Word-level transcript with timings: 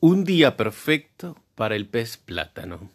Un 0.00 0.24
día 0.24 0.58
perfecto 0.58 1.38
para 1.54 1.74
el 1.74 1.86
pez 1.86 2.18
plátano. 2.18 2.90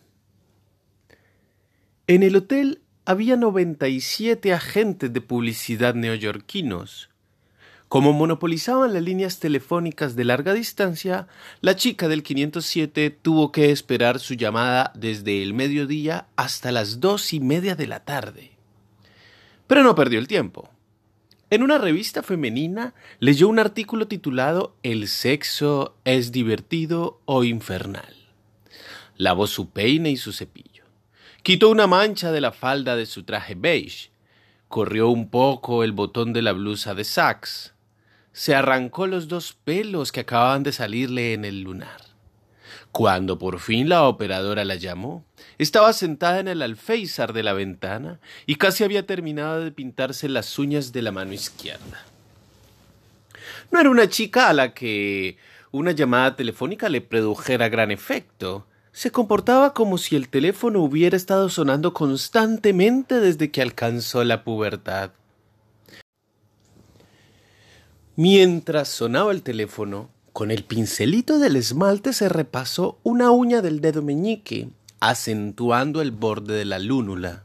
En 2.06 2.22
el 2.22 2.36
hotel 2.36 2.82
había 3.06 3.38
97 3.38 4.54
agentes 4.54 5.12
de 5.12 5.20
publicidad 5.20 5.96
neoyorquinos. 5.96 7.10
Como 7.88 8.14
monopolizaban 8.14 8.94
las 8.94 9.02
líneas 9.02 9.40
telefónicas 9.40 10.16
de 10.16 10.26
larga 10.26 10.54
distancia, 10.54 11.28
la 11.60 11.76
chica 11.76 12.08
del 12.08 12.22
507 12.22 13.10
tuvo 13.10 13.52
que 13.52 13.72
esperar 13.72 14.20
su 14.20 14.36
llamada 14.36 14.94
desde 14.96 15.42
el 15.42 15.56
mediodía 15.56 16.28
hasta 16.36 16.72
las 16.72 17.00
dos 17.00 17.34
y 17.34 17.40
media 17.40 17.76
de 17.76 17.88
la 17.88 18.06
tarde. 18.06 18.52
Pero 19.66 19.84
no 19.84 19.96
perdió 19.96 20.20
el 20.20 20.28
tiempo. 20.28 20.70
En 21.52 21.64
una 21.64 21.78
revista 21.78 22.24
femenina 22.24 22.94
leyó 23.20 23.50
un 23.50 23.60
artículo 23.60 24.08
titulado 24.08 24.78
El 24.84 25.10
sexo 25.10 25.98
es 26.06 26.32
divertido 26.32 27.20
o 27.26 27.44
infernal. 27.44 28.16
Lavó 29.18 29.48
su 29.48 29.70
peine 29.70 30.12
y 30.12 30.16
su 30.16 30.32
cepillo. 30.32 30.86
Quitó 31.44 31.70
una 31.70 31.88
mancha 31.88 32.32
de 32.32 32.40
la 32.40 32.54
falda 32.54 32.96
de 32.96 33.06
su 33.06 33.24
traje 33.24 33.56
beige. 33.56 34.12
Corrió 34.70 35.10
un 35.10 35.30
poco 35.30 35.84
el 35.84 35.92
botón 35.92 36.32
de 36.32 36.42
la 36.42 36.54
blusa 36.54 36.94
de 36.94 37.04
sax. 37.04 37.74
Se 38.32 38.56
arrancó 38.56 39.06
los 39.06 39.28
dos 39.28 39.52
pelos 39.52 40.14
que 40.14 40.22
acababan 40.22 40.64
de 40.64 40.72
salirle 40.72 41.34
en 41.34 41.44
el 41.44 41.64
lunar. 41.64 42.11
Cuando 42.92 43.40
por 43.40 43.60
fin 43.60 43.88
la 43.88 44.04
operadora 44.04 44.66
la 44.66 44.76
llamó, 44.76 45.24
estaba 45.58 45.94
sentada 45.94 46.40
en 46.40 46.50
el 46.50 46.62
alféizar 46.62 47.32
de 47.32 47.44
la 47.44 47.54
ventana 47.54 48.20
y 48.46 48.56
casi 48.56 48.84
había 48.84 49.06
terminado 49.06 49.64
de 49.64 49.72
pintarse 49.72 50.28
las 50.28 50.60
uñas 50.60 50.92
de 50.92 51.02
la 51.02 51.14
mano 51.14 51.32
izquierda. 51.32 52.06
No 53.72 53.80
era 53.80 53.90
una 53.90 54.10
chica 54.10 54.50
a 54.50 54.54
la 54.54 54.74
que 54.74 55.38
una 55.72 55.92
llamada 55.92 56.36
telefónica 56.36 56.90
le 56.90 57.00
produjera 57.00 57.70
gran 57.70 57.92
efecto. 57.92 58.68
Se 58.92 59.10
comportaba 59.10 59.74
como 59.74 59.98
si 59.98 60.18
el 60.18 60.28
teléfono 60.28 60.82
hubiera 60.82 61.16
estado 61.16 61.48
sonando 61.48 61.94
constantemente 61.94 63.22
desde 63.22 63.52
que 63.52 63.62
alcanzó 63.62 64.26
la 64.26 64.44
pubertad. 64.44 65.12
Mientras 68.18 68.90
sonaba 68.90 69.32
el 69.32 69.42
teléfono, 69.42 70.10
con 70.34 70.52
el 70.52 70.64
pincelito 70.64 71.40
del 71.40 71.56
esmalte 71.56 72.14
se 72.14 72.30
repasó 72.30 73.00
una 73.04 73.32
uña 73.32 73.62
del 73.62 73.82
dedo 73.82 74.02
meñique, 74.02 74.70
acentuando 75.00 76.02
el 76.02 76.12
borde 76.12 76.56
de 76.56 76.66
la 76.66 76.80
lúnula. 76.80 77.44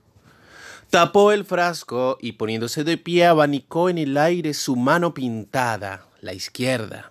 Tapó 0.91 1.33
el 1.33 1.45
frasco 1.45 2.17
y 2.21 2.33
poniéndose 2.33 2.85
de 2.85 2.97
pie 2.97 3.27
abanicó 3.27 3.89
en 3.89 3.99
el 3.99 4.17
aire 4.17 4.55
su 4.55 4.77
mano 4.77 5.15
pintada, 5.15 6.07
la 6.21 6.33
izquierda. 6.33 7.11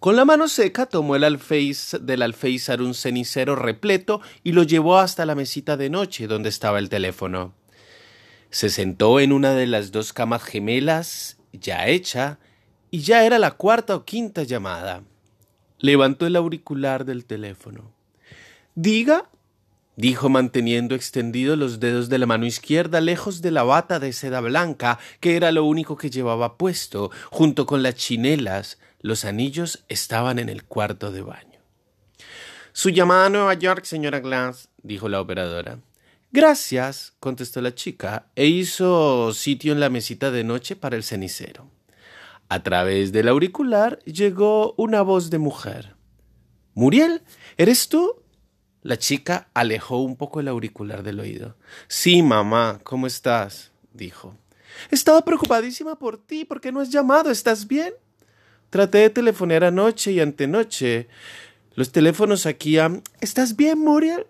Con 0.00 0.16
la 0.16 0.24
mano 0.24 0.48
seca 0.48 0.86
tomó 0.86 1.16
el 1.16 1.24
alféiz 1.24 1.96
del 2.00 2.22
alféizar 2.22 2.82
un 2.82 2.94
cenicero 2.94 3.56
repleto 3.56 4.20
y 4.42 4.52
lo 4.52 4.62
llevó 4.62 4.98
hasta 4.98 5.26
la 5.26 5.34
mesita 5.34 5.76
de 5.76 5.90
noche 5.90 6.26
donde 6.26 6.48
estaba 6.48 6.78
el 6.78 6.88
teléfono. 6.88 7.54
Se 8.50 8.70
sentó 8.70 9.20
en 9.20 9.32
una 9.32 9.54
de 9.54 9.66
las 9.66 9.92
dos 9.92 10.12
camas 10.12 10.42
gemelas, 10.42 11.36
ya 11.52 11.86
hecha, 11.86 12.38
y 12.90 13.00
ya 13.00 13.24
era 13.24 13.38
la 13.38 13.52
cuarta 13.52 13.94
o 13.94 14.04
quinta 14.04 14.42
llamada. 14.42 15.02
Levantó 15.78 16.26
el 16.26 16.36
auricular 16.36 17.04
del 17.04 17.24
teléfono. 17.24 17.92
Diga, 18.74 19.28
dijo 19.96 20.28
manteniendo 20.28 20.94
extendidos 20.94 21.58
los 21.58 21.80
dedos 21.80 22.08
de 22.08 22.18
la 22.18 22.26
mano 22.26 22.46
izquierda 22.46 23.00
lejos 23.00 23.42
de 23.42 23.50
la 23.50 23.62
bata 23.62 23.98
de 23.98 24.12
seda 24.12 24.40
blanca, 24.40 24.98
que 25.20 25.36
era 25.36 25.52
lo 25.52 25.64
único 25.64 25.96
que 25.96 26.10
llevaba 26.10 26.56
puesto, 26.56 27.10
junto 27.30 27.66
con 27.66 27.82
las 27.82 27.96
chinelas. 27.96 28.78
Los 29.00 29.24
anillos 29.24 29.84
estaban 29.88 30.38
en 30.38 30.48
el 30.48 30.64
cuarto 30.64 31.12
de 31.12 31.22
baño. 31.22 31.60
Su 32.72 32.90
llamada 32.90 33.26
a 33.26 33.30
Nueva 33.30 33.54
York, 33.54 33.84
señora 33.84 34.20
Glass, 34.20 34.68
dijo 34.82 35.08
la 35.08 35.20
operadora. 35.20 35.80
Gracias, 36.30 37.14
contestó 37.20 37.60
la 37.60 37.74
chica, 37.74 38.26
e 38.36 38.46
hizo 38.46 39.32
sitio 39.32 39.72
en 39.72 39.80
la 39.80 39.88
mesita 39.88 40.30
de 40.30 40.44
noche 40.44 40.76
para 40.76 40.94
el 40.94 41.02
cenicero. 41.02 41.68
A 42.48 42.62
través 42.62 43.12
del 43.12 43.28
auricular 43.28 43.98
llegó 44.04 44.74
una 44.78 45.02
voz 45.02 45.28
de 45.30 45.38
mujer. 45.38 45.96
Muriel, 46.74 47.22
¿eres 47.56 47.88
tú? 47.88 48.22
La 48.82 48.96
chica 48.96 49.48
alejó 49.52 49.98
un 49.98 50.16
poco 50.16 50.40
el 50.40 50.48
auricular 50.48 51.02
del 51.02 51.20
oído. 51.20 51.56
Sí, 51.88 52.22
mamá, 52.22 52.80
¿cómo 52.84 53.06
estás? 53.06 53.72
dijo. 53.92 54.34
Estaba 54.90 55.24
preocupadísima 55.24 55.98
por 55.98 56.18
ti. 56.18 56.44
¿Por 56.44 56.60
qué 56.60 56.72
no 56.72 56.80
has 56.80 56.90
llamado? 56.90 57.30
¿Estás 57.30 57.66
bien? 57.66 57.92
Traté 58.70 58.98
de 58.98 59.10
telefonear 59.10 59.64
anoche 59.64 60.12
y 60.12 60.20
antenoche. 60.20 61.08
Los 61.74 61.92
teléfonos 61.92 62.46
aquí. 62.46 62.78
¿Estás 63.20 63.56
bien, 63.56 63.78
Muriel? 63.78 64.26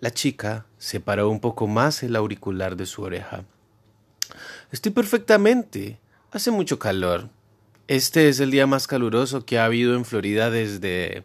La 0.00 0.10
chica 0.10 0.66
separó 0.78 1.28
un 1.28 1.40
poco 1.40 1.66
más 1.66 2.02
el 2.02 2.16
auricular 2.16 2.76
de 2.76 2.86
su 2.86 3.02
oreja. 3.02 3.44
Estoy 4.70 4.92
perfectamente. 4.92 5.98
Hace 6.34 6.50
mucho 6.50 6.80
calor. 6.80 7.30
Este 7.86 8.28
es 8.28 8.40
el 8.40 8.50
día 8.50 8.66
más 8.66 8.88
caluroso 8.88 9.46
que 9.46 9.56
ha 9.56 9.66
habido 9.66 9.94
en 9.94 10.04
Florida 10.04 10.50
desde... 10.50 11.22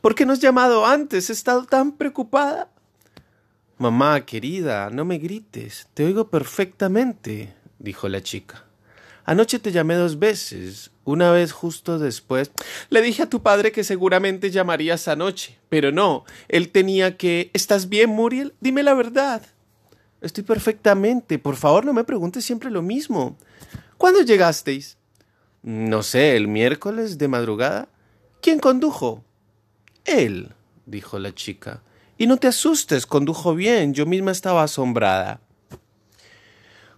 ¿Por 0.00 0.16
qué 0.16 0.26
no 0.26 0.32
has 0.32 0.40
llamado 0.40 0.84
antes? 0.86 1.30
He 1.30 1.32
estado 1.32 1.66
tan 1.66 1.92
preocupada. 1.92 2.68
Mamá, 3.78 4.26
querida, 4.26 4.90
no 4.90 5.04
me 5.04 5.18
grites. 5.18 5.86
Te 5.94 6.04
oigo 6.04 6.30
perfectamente, 6.30 7.54
dijo 7.78 8.08
la 8.08 8.24
chica. 8.24 8.64
Anoche 9.24 9.60
te 9.60 9.70
llamé 9.70 9.94
dos 9.94 10.18
veces, 10.18 10.90
una 11.04 11.30
vez 11.30 11.52
justo 11.52 12.00
después. 12.00 12.50
Le 12.88 13.02
dije 13.02 13.22
a 13.22 13.30
tu 13.30 13.42
padre 13.42 13.70
que 13.70 13.84
seguramente 13.84 14.50
llamarías 14.50 15.06
anoche, 15.06 15.60
pero 15.68 15.92
no. 15.92 16.24
Él 16.48 16.70
tenía 16.70 17.16
que... 17.16 17.52
¿Estás 17.52 17.88
bien, 17.88 18.10
Muriel? 18.10 18.54
Dime 18.60 18.82
la 18.82 18.94
verdad. 18.94 19.42
Estoy 20.20 20.42
perfectamente. 20.42 21.38
Por 21.38 21.54
favor, 21.54 21.84
no 21.84 21.92
me 21.92 22.02
preguntes 22.02 22.44
siempre 22.44 22.68
lo 22.68 22.82
mismo. 22.82 23.38
¿Cuándo 24.00 24.22
llegasteis? 24.22 24.96
No 25.62 26.02
sé, 26.02 26.34
el 26.34 26.48
miércoles 26.48 27.18
de 27.18 27.28
madrugada. 27.28 27.86
¿Quién 28.40 28.58
condujo? 28.58 29.22
Él, 30.06 30.54
dijo 30.86 31.18
la 31.18 31.34
chica. 31.34 31.82
Y 32.16 32.26
no 32.26 32.38
te 32.38 32.46
asustes, 32.46 33.04
condujo 33.04 33.54
bien. 33.54 33.92
Yo 33.92 34.06
misma 34.06 34.30
estaba 34.30 34.62
asombrada. 34.62 35.42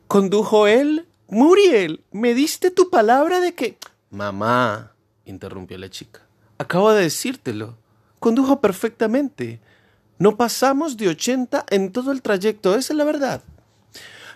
¿Condujo 0.06 0.68
él? 0.68 1.08
Muriel, 1.26 2.04
me 2.12 2.34
diste 2.34 2.70
tu 2.70 2.88
palabra 2.88 3.40
de 3.40 3.52
que... 3.56 3.78
Mamá, 4.10 4.92
interrumpió 5.24 5.78
la 5.78 5.90
chica. 5.90 6.20
Acabo 6.56 6.92
de 6.92 7.02
decírtelo. 7.02 7.76
Condujo 8.20 8.60
perfectamente. 8.60 9.60
No 10.20 10.36
pasamos 10.36 10.96
de 10.96 11.08
ochenta 11.08 11.66
en 11.70 11.90
todo 11.90 12.12
el 12.12 12.22
trayecto, 12.22 12.76
esa 12.76 12.92
es 12.92 12.96
la 12.96 13.02
verdad. 13.02 13.42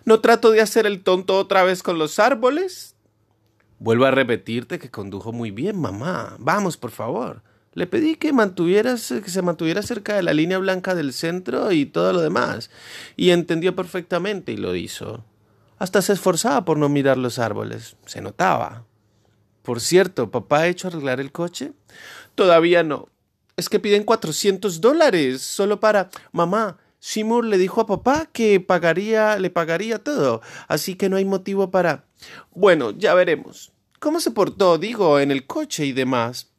¿No 0.06 0.20
trato 0.20 0.52
de 0.52 0.60
hacer 0.60 0.86
el 0.86 1.02
tonto 1.02 1.36
otra 1.36 1.64
vez 1.64 1.82
con 1.82 1.98
los 1.98 2.20
árboles? 2.20 2.94
Vuelvo 3.80 4.04
a 4.04 4.12
repetirte 4.12 4.78
que 4.78 4.88
condujo 4.88 5.32
muy 5.32 5.50
bien, 5.50 5.80
mamá. 5.80 6.36
Vamos, 6.38 6.76
por 6.76 6.92
favor. 6.92 7.42
Le 7.74 7.88
pedí 7.88 8.14
que 8.14 8.32
mantuvieras, 8.32 9.08
que 9.08 9.28
se 9.28 9.42
mantuviera 9.42 9.82
cerca 9.82 10.14
de 10.14 10.22
la 10.22 10.32
línea 10.32 10.58
blanca 10.58 10.94
del 10.94 11.12
centro 11.12 11.72
y 11.72 11.86
todo 11.86 12.12
lo 12.12 12.20
demás. 12.20 12.70
Y 13.16 13.30
entendió 13.30 13.74
perfectamente 13.74 14.52
y 14.52 14.56
lo 14.56 14.76
hizo. 14.76 15.24
Hasta 15.76 16.00
se 16.00 16.12
esforzaba 16.12 16.64
por 16.64 16.78
no 16.78 16.88
mirar 16.88 17.18
los 17.18 17.40
árboles. 17.40 17.96
Se 18.06 18.20
notaba. 18.20 18.84
Por 19.62 19.80
cierto, 19.80 20.30
¿papá 20.30 20.60
ha 20.60 20.68
hecho 20.68 20.86
arreglar 20.86 21.18
el 21.18 21.32
coche? 21.32 21.72
Todavía 22.36 22.84
no. 22.84 23.08
Es 23.56 23.68
que 23.68 23.80
piden 23.80 24.04
cuatrocientos 24.04 24.80
dólares 24.80 25.42
solo 25.42 25.80
para... 25.80 26.10
Mamá, 26.30 26.78
Seymour 27.06 27.44
le 27.44 27.56
dijo 27.56 27.80
a 27.80 27.86
papá 27.86 28.26
que 28.32 28.58
pagaría, 28.58 29.38
le 29.38 29.48
pagaría 29.48 30.02
todo, 30.02 30.42
así 30.66 30.96
que 30.96 31.08
no 31.08 31.14
hay 31.14 31.24
motivo 31.24 31.70
para. 31.70 32.04
Bueno, 32.50 32.90
ya 32.90 33.14
veremos. 33.14 33.70
¿Cómo 34.00 34.18
se 34.18 34.32
portó, 34.32 34.76
digo, 34.76 35.20
en 35.20 35.30
el 35.30 35.46
coche 35.46 35.86
y 35.86 35.92
demás? 35.92 36.50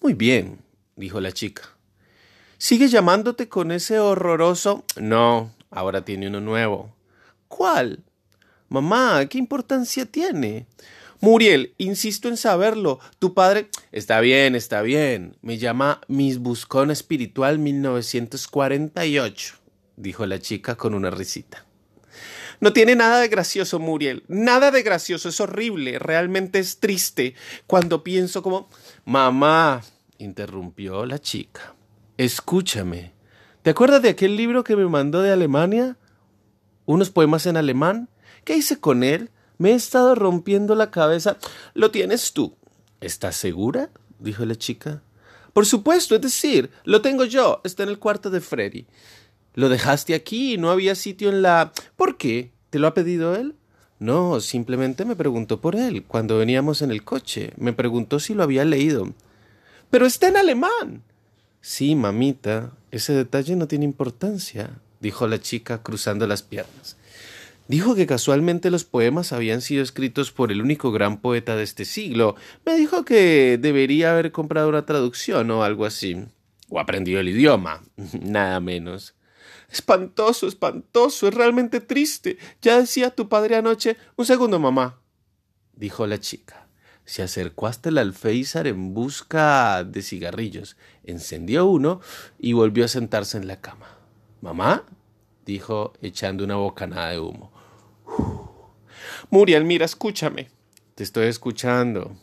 Muy 0.00 0.14
bien, 0.14 0.60
dijo 0.94 1.20
la 1.20 1.32
chica. 1.32 1.62
¿Sigue 2.56 2.86
llamándote 2.86 3.48
con 3.48 3.72
ese 3.72 3.98
horroroso? 3.98 4.84
No, 4.94 5.52
ahora 5.72 6.04
tiene 6.04 6.28
uno 6.28 6.40
nuevo. 6.40 6.94
¿Cuál? 7.48 8.04
Mamá, 8.68 9.26
¿qué 9.26 9.38
importancia 9.38 10.06
tiene? 10.06 10.66
Muriel, 11.22 11.72
insisto 11.78 12.28
en 12.28 12.36
saberlo. 12.36 12.98
Tu 13.20 13.32
padre. 13.32 13.70
Está 13.92 14.18
bien, 14.18 14.56
está 14.56 14.82
bien. 14.82 15.36
Me 15.40 15.56
llama 15.56 16.00
Miss 16.08 16.38
Buscón 16.38 16.90
Espiritual 16.90 17.60
1948, 17.60 19.54
dijo 19.96 20.26
la 20.26 20.40
chica 20.40 20.74
con 20.74 20.94
una 20.94 21.12
risita. 21.12 21.64
No 22.58 22.72
tiene 22.72 22.96
nada 22.96 23.20
de 23.20 23.28
gracioso, 23.28 23.78
Muriel. 23.78 24.24
Nada 24.26 24.72
de 24.72 24.82
gracioso. 24.82 25.28
Es 25.28 25.40
horrible. 25.40 26.00
Realmente 26.00 26.58
es 26.58 26.80
triste. 26.80 27.36
Cuando 27.68 28.02
pienso 28.02 28.42
como. 28.42 28.68
Mamá, 29.04 29.80
interrumpió 30.18 31.06
la 31.06 31.20
chica. 31.20 31.76
Escúchame. 32.16 33.12
¿Te 33.62 33.70
acuerdas 33.70 34.02
de 34.02 34.08
aquel 34.08 34.36
libro 34.36 34.64
que 34.64 34.74
me 34.74 34.86
mandó 34.86 35.22
de 35.22 35.30
Alemania? 35.30 35.96
Unos 36.84 37.10
poemas 37.10 37.46
en 37.46 37.56
alemán. 37.56 38.08
¿Qué 38.42 38.56
hice 38.56 38.80
con 38.80 39.04
él? 39.04 39.30
Me 39.62 39.70
he 39.70 39.74
estado 39.74 40.16
rompiendo 40.16 40.74
la 40.74 40.90
cabeza. 40.90 41.36
Lo 41.72 41.92
tienes 41.92 42.32
tú. 42.32 42.56
¿Estás 43.00 43.36
segura? 43.36 43.90
dijo 44.18 44.44
la 44.44 44.56
chica. 44.56 45.02
Por 45.52 45.66
supuesto, 45.66 46.16
es 46.16 46.20
decir, 46.20 46.70
lo 46.82 47.00
tengo 47.00 47.24
yo, 47.24 47.60
está 47.62 47.84
en 47.84 47.90
el 47.90 48.00
cuarto 48.00 48.28
de 48.28 48.40
Freddy. 48.40 48.86
Lo 49.54 49.68
dejaste 49.68 50.16
aquí 50.16 50.54
y 50.54 50.58
no 50.58 50.72
había 50.72 50.96
sitio 50.96 51.28
en 51.28 51.42
la... 51.42 51.72
¿Por 51.94 52.16
qué? 52.16 52.50
¿Te 52.70 52.80
lo 52.80 52.88
ha 52.88 52.94
pedido 52.94 53.36
él? 53.36 53.54
No, 54.00 54.40
simplemente 54.40 55.04
me 55.04 55.14
preguntó 55.14 55.60
por 55.60 55.76
él 55.76 56.02
cuando 56.08 56.38
veníamos 56.38 56.82
en 56.82 56.90
el 56.90 57.04
coche. 57.04 57.52
Me 57.56 57.72
preguntó 57.72 58.18
si 58.18 58.34
lo 58.34 58.42
había 58.42 58.64
leído. 58.64 59.12
Pero 59.90 60.06
está 60.06 60.26
en 60.26 60.38
alemán. 60.38 61.04
Sí, 61.60 61.94
mamita, 61.94 62.72
ese 62.90 63.12
detalle 63.12 63.54
no 63.54 63.68
tiene 63.68 63.84
importancia, 63.84 64.80
dijo 64.98 65.28
la 65.28 65.40
chica 65.40 65.84
cruzando 65.84 66.26
las 66.26 66.42
piernas. 66.42 66.96
Dijo 67.72 67.94
que 67.94 68.06
casualmente 68.06 68.70
los 68.70 68.84
poemas 68.84 69.32
habían 69.32 69.62
sido 69.62 69.82
escritos 69.82 70.30
por 70.30 70.52
el 70.52 70.60
único 70.60 70.92
gran 70.92 71.22
poeta 71.22 71.56
de 71.56 71.62
este 71.62 71.86
siglo. 71.86 72.36
Me 72.66 72.74
dijo 72.74 73.06
que 73.06 73.56
debería 73.58 74.12
haber 74.12 74.30
comprado 74.30 74.68
una 74.68 74.84
traducción 74.84 75.50
o 75.50 75.62
algo 75.62 75.86
así. 75.86 76.22
O 76.68 76.78
aprendido 76.78 77.18
el 77.18 77.30
idioma. 77.30 77.82
Nada 78.20 78.60
menos. 78.60 79.14
Espantoso, 79.70 80.46
espantoso, 80.48 81.28
es 81.28 81.32
realmente 81.32 81.80
triste. 81.80 82.36
Ya 82.60 82.78
decía 82.78 83.08
tu 83.08 83.30
padre 83.30 83.56
anoche. 83.56 83.96
Un 84.16 84.26
segundo, 84.26 84.58
mamá, 84.58 85.00
dijo 85.72 86.06
la 86.06 86.20
chica. 86.20 86.66
Se 87.06 87.22
acercó 87.22 87.68
hasta 87.68 87.88
el 87.88 87.96
alféizar 87.96 88.66
en 88.66 88.92
busca 88.92 89.82
de 89.82 90.02
cigarrillos, 90.02 90.76
encendió 91.04 91.64
uno 91.64 92.02
y 92.38 92.52
volvió 92.52 92.84
a 92.84 92.88
sentarse 92.88 93.38
en 93.38 93.46
la 93.46 93.62
cama. 93.62 93.96
¿Mamá? 94.42 94.84
dijo, 95.46 95.94
echando 96.02 96.44
una 96.44 96.56
bocanada 96.56 97.12
de 97.12 97.18
humo. 97.18 97.51
Muriel, 99.30 99.64
mira, 99.64 99.84
escúchame. 99.84 100.50
Te 100.94 101.04
estoy 101.04 101.26
escuchando. 101.26 102.16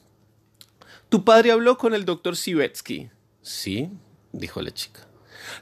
Tu 1.10 1.24
padre 1.24 1.51
habló 1.51 1.78
con 1.78 1.94
el 1.94 2.06
doctor 2.06 2.36
Sivetsky. 2.36 3.10
Sí, 3.42 3.90
dijo 4.31 4.62
la 4.62 4.72
chica. 4.72 5.07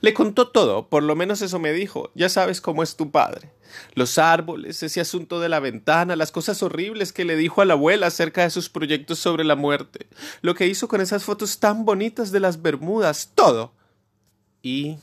Le 0.01 0.13
contó 0.13 0.49
todo, 0.49 0.89
por 0.89 1.03
lo 1.03 1.15
menos 1.15 1.41
eso 1.41 1.59
me 1.59 1.71
dijo. 1.71 2.11
Ya 2.15 2.29
sabes 2.29 2.61
cómo 2.61 2.83
es 2.83 2.95
tu 2.95 3.11
padre. 3.11 3.51
Los 3.93 4.17
árboles, 4.17 4.83
ese 4.83 5.01
asunto 5.01 5.39
de 5.39 5.49
la 5.49 5.59
ventana, 5.59 6.15
las 6.15 6.31
cosas 6.31 6.61
horribles 6.63 7.13
que 7.13 7.25
le 7.25 7.35
dijo 7.35 7.61
a 7.61 7.65
la 7.65 7.73
abuela 7.73 8.07
acerca 8.07 8.43
de 8.43 8.49
sus 8.49 8.69
proyectos 8.69 9.19
sobre 9.19 9.43
la 9.43 9.55
muerte, 9.55 10.07
lo 10.41 10.55
que 10.55 10.67
hizo 10.67 10.87
con 10.87 11.01
esas 11.01 11.23
fotos 11.23 11.59
tan 11.59 11.85
bonitas 11.85 12.31
de 12.31 12.39
las 12.39 12.61
Bermudas, 12.61 13.31
todo. 13.35 13.73
Y 14.61 14.97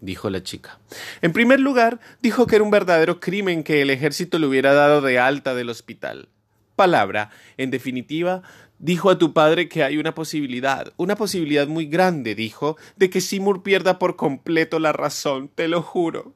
dijo 0.00 0.30
la 0.30 0.42
chica. 0.42 0.78
En 1.22 1.32
primer 1.32 1.60
lugar, 1.60 2.00
dijo 2.20 2.46
que 2.46 2.56
era 2.56 2.64
un 2.64 2.70
verdadero 2.70 3.20
crimen 3.20 3.62
que 3.62 3.82
el 3.82 3.90
ejército 3.90 4.38
le 4.38 4.46
hubiera 4.46 4.74
dado 4.74 5.00
de 5.00 5.18
alta 5.18 5.54
del 5.54 5.70
hospital. 5.70 6.28
Palabra, 6.76 7.30
en 7.56 7.70
definitiva, 7.70 8.42
Dijo 8.80 9.10
a 9.10 9.18
tu 9.18 9.34
padre 9.34 9.68
que 9.68 9.84
hay 9.84 9.98
una 9.98 10.14
posibilidad, 10.14 10.94
una 10.96 11.14
posibilidad 11.14 11.68
muy 11.68 11.84
grande, 11.84 12.34
dijo, 12.34 12.78
de 12.96 13.10
que 13.10 13.20
Seymour 13.20 13.62
pierda 13.62 13.98
por 13.98 14.16
completo 14.16 14.78
la 14.78 14.94
razón, 14.94 15.50
te 15.54 15.68
lo 15.68 15.82
juro. 15.82 16.32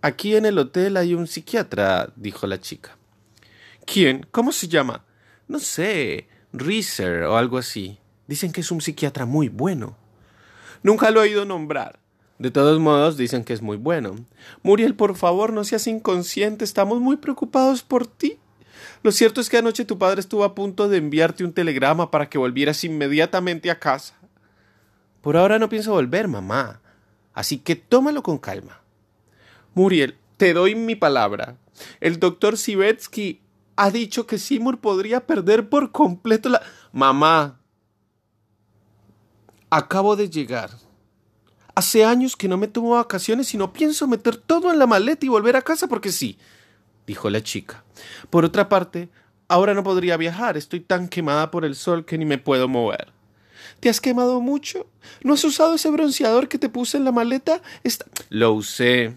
Aquí 0.00 0.34
en 0.34 0.46
el 0.46 0.56
hotel 0.56 0.96
hay 0.96 1.12
un 1.12 1.26
psiquiatra, 1.26 2.10
dijo 2.16 2.46
la 2.46 2.58
chica. 2.58 2.96
¿Quién? 3.84 4.26
¿Cómo 4.30 4.50
se 4.50 4.66
llama? 4.66 5.04
No 5.46 5.58
sé, 5.58 6.26
Reeser 6.54 7.24
o 7.24 7.36
algo 7.36 7.58
así. 7.58 7.98
Dicen 8.26 8.50
que 8.50 8.62
es 8.62 8.70
un 8.70 8.80
psiquiatra 8.80 9.26
muy 9.26 9.50
bueno. 9.50 9.98
Nunca 10.82 11.10
lo 11.10 11.20
he 11.20 11.28
oído 11.28 11.44
nombrar. 11.44 12.00
De 12.38 12.50
todos 12.50 12.78
modos, 12.78 13.16
dicen 13.16 13.44
que 13.44 13.54
es 13.54 13.62
muy 13.62 13.76
bueno. 13.78 14.14
Muriel, 14.62 14.94
por 14.94 15.16
favor, 15.16 15.52
no 15.52 15.64
seas 15.64 15.86
inconsciente. 15.86 16.64
Estamos 16.64 17.00
muy 17.00 17.16
preocupados 17.16 17.82
por 17.82 18.06
ti. 18.06 18.38
Lo 19.02 19.12
cierto 19.12 19.40
es 19.40 19.48
que 19.48 19.56
anoche 19.56 19.84
tu 19.84 19.98
padre 19.98 20.20
estuvo 20.20 20.44
a 20.44 20.54
punto 20.54 20.88
de 20.88 20.98
enviarte 20.98 21.44
un 21.44 21.52
telegrama 21.52 22.10
para 22.10 22.28
que 22.28 22.38
volvieras 22.38 22.84
inmediatamente 22.84 23.70
a 23.70 23.78
casa. 23.78 24.14
Por 25.22 25.36
ahora 25.36 25.58
no 25.58 25.68
pienso 25.68 25.92
volver, 25.92 26.28
mamá. 26.28 26.80
Así 27.32 27.58
que 27.58 27.76
tómalo 27.76 28.22
con 28.22 28.38
calma. 28.38 28.80
Muriel, 29.74 30.16
te 30.36 30.52
doy 30.52 30.74
mi 30.74 30.94
palabra. 30.94 31.56
El 32.00 32.18
doctor 32.18 32.58
Sivetsky 32.58 33.40
ha 33.76 33.90
dicho 33.90 34.26
que 34.26 34.38
Seymour 34.38 34.80
podría 34.80 35.26
perder 35.26 35.68
por 35.68 35.92
completo 35.92 36.48
la. 36.48 36.62
Mamá. 36.92 37.60
Acabo 39.70 40.16
de 40.16 40.30
llegar. 40.30 40.85
Hace 41.76 42.04
años 42.04 42.34
que 42.34 42.48
no 42.48 42.56
me 42.56 42.66
tomo 42.66 42.90
vacaciones 42.90 43.54
y 43.54 43.56
no 43.56 43.72
pienso 43.72 44.08
meter 44.08 44.36
todo 44.36 44.72
en 44.72 44.80
la 44.80 44.86
maleta 44.88 45.24
y 45.24 45.28
volver 45.28 45.54
a 45.54 45.62
casa 45.62 45.86
porque 45.86 46.10
sí 46.10 46.36
dijo 47.06 47.30
la 47.30 47.42
chica. 47.42 47.84
Por 48.30 48.44
otra 48.44 48.68
parte, 48.68 49.08
ahora 49.48 49.74
no 49.74 49.82
podría 49.82 50.16
viajar, 50.16 50.56
estoy 50.56 50.80
tan 50.80 51.08
quemada 51.08 51.50
por 51.50 51.64
el 51.64 51.74
sol 51.74 52.04
que 52.04 52.18
ni 52.18 52.24
me 52.24 52.38
puedo 52.38 52.68
mover. 52.68 53.12
¿Te 53.80 53.88
has 53.88 54.00
quemado 54.00 54.40
mucho? 54.40 54.86
¿No 55.22 55.34
has 55.34 55.44
usado 55.44 55.74
ese 55.74 55.90
bronceador 55.90 56.48
que 56.48 56.58
te 56.58 56.68
puse 56.68 56.96
en 56.96 57.04
la 57.04 57.12
maleta? 57.12 57.62
Lo 58.28 58.52
usé, 58.52 59.14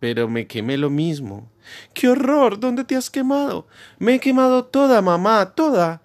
pero 0.00 0.28
me 0.28 0.46
quemé 0.46 0.76
lo 0.76 0.90
mismo. 0.90 1.50
¡Qué 1.94 2.08
horror! 2.08 2.58
¿Dónde 2.58 2.84
te 2.84 2.96
has 2.96 3.10
quemado? 3.10 3.66
Me 3.98 4.14
he 4.14 4.20
quemado 4.20 4.64
toda, 4.64 5.02
mamá, 5.02 5.52
toda. 5.54 6.02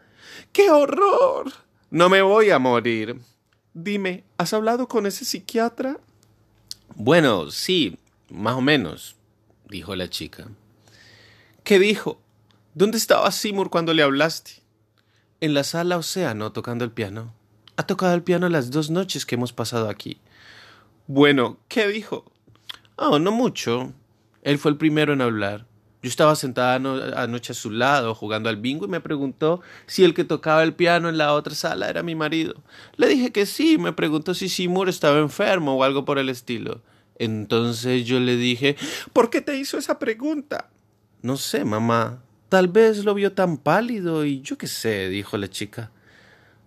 ¡Qué 0.52 0.70
horror! 0.70 1.52
No 1.90 2.10
me 2.10 2.22
voy 2.22 2.50
a 2.50 2.60
morir. 2.60 3.20
Dime, 3.74 4.24
¿has 4.38 4.54
hablado 4.54 4.88
con 4.88 5.06
ese 5.06 5.26
psiquiatra? 5.26 5.98
Bueno, 6.96 7.50
sí, 7.50 7.98
más 8.30 8.56
o 8.56 8.62
menos, 8.62 9.16
dijo 9.68 9.96
la 9.96 10.10
chica. 10.10 10.48
¿Qué 11.64 11.80
dijo? 11.80 12.20
¿Dónde 12.76 12.98
estaba 12.98 13.32
Seymour 13.32 13.72
cuando 13.72 13.94
le 13.94 14.04
hablaste? 14.04 14.62
En 15.42 15.54
la 15.54 15.64
sala 15.64 15.98
Océano 15.98 16.52
tocando 16.52 16.86
el 16.86 16.92
piano. 16.92 17.34
Ha 17.76 17.88
tocado 17.88 18.14
el 18.14 18.22
piano 18.22 18.48
las 18.50 18.70
dos 18.70 18.92
noches 18.92 19.26
que 19.26 19.36
hemos 19.36 19.54
pasado 19.54 19.90
aquí. 19.90 20.20
Bueno, 21.08 21.58
¿qué 21.68 21.88
dijo? 21.88 22.26
Oh, 22.96 23.18
no 23.18 23.32
mucho. 23.32 23.92
Él 24.44 24.60
fue 24.60 24.72
el 24.72 24.78
primero 24.78 25.14
en 25.14 25.22
hablar. 25.22 25.66
Yo 26.04 26.10
estaba 26.10 26.36
sentada 26.36 26.76
anoche 26.76 27.54
a 27.54 27.56
su 27.56 27.72
lado 27.72 28.14
jugando 28.14 28.50
al 28.50 28.58
bingo 28.58 28.86
y 28.86 28.90
me 28.90 29.00
preguntó 29.00 29.62
si 29.88 30.04
el 30.04 30.14
que 30.14 30.26
tocaba 30.26 30.62
el 30.62 30.74
piano 30.74 31.08
en 31.08 31.18
la 31.18 31.34
otra 31.34 31.56
sala 31.56 31.90
era 31.90 32.04
mi 32.04 32.14
marido. 32.14 32.56
Le 32.98 33.08
dije 33.08 33.32
que 33.32 33.46
sí, 33.46 33.78
me 33.78 33.94
preguntó 33.94 34.34
si 34.34 34.50
Seymour 34.50 34.90
estaba 34.90 35.20
enfermo 35.20 35.78
o 35.78 35.84
algo 35.86 36.04
por 36.04 36.20
el 36.20 36.28
estilo. 36.28 36.82
Entonces 37.16 38.06
yo 38.06 38.20
le 38.20 38.36
dije 38.36 38.76
¿Por 39.14 39.30
qué 39.30 39.40
te 39.40 39.58
hizo 39.58 39.78
esa 39.78 39.98
pregunta? 39.98 40.70
No 41.22 41.38
sé, 41.38 41.64
mamá. 41.64 42.22
Tal 42.50 42.68
vez 42.68 43.06
lo 43.06 43.14
vio 43.14 43.32
tan 43.32 43.58
pálido 43.58 44.26
y 44.26 44.42
yo 44.42 44.58
qué 44.58 44.68
sé, 44.68 45.08
dijo 45.08 45.38
la 45.38 45.50
chica. 45.50 45.90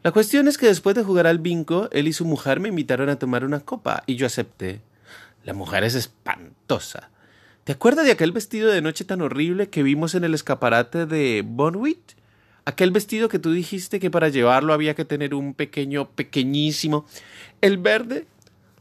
La 0.02 0.12
cuestión 0.12 0.48
es 0.48 0.56
que 0.56 0.66
después 0.66 0.96
de 0.96 1.04
jugar 1.04 1.26
al 1.26 1.40
bingo, 1.40 1.90
él 1.92 2.08
y 2.08 2.14
su 2.14 2.24
mujer 2.24 2.58
me 2.58 2.70
invitaron 2.70 3.10
a 3.10 3.18
tomar 3.18 3.44
una 3.44 3.60
copa 3.60 4.02
y 4.06 4.16
yo 4.16 4.26
acepté. 4.26 4.80
La 5.44 5.52
mujer 5.52 5.84
es 5.84 5.94
espantosa. 5.94 7.10
¿Te 7.66 7.72
acuerdas 7.72 8.06
de 8.06 8.12
aquel 8.12 8.30
vestido 8.30 8.70
de 8.70 8.80
noche 8.80 9.04
tan 9.04 9.22
horrible 9.22 9.70
que 9.70 9.82
vimos 9.82 10.14
en 10.14 10.22
el 10.22 10.34
escaparate 10.34 11.04
de 11.04 11.42
Bonwit? 11.44 12.12
Aquel 12.64 12.92
vestido 12.92 13.28
que 13.28 13.40
tú 13.40 13.50
dijiste 13.50 13.98
que 13.98 14.08
para 14.08 14.28
llevarlo 14.28 14.72
había 14.72 14.94
que 14.94 15.04
tener 15.04 15.34
un 15.34 15.52
pequeño, 15.52 16.08
pequeñísimo. 16.10 17.06
El 17.60 17.78
verde 17.78 18.28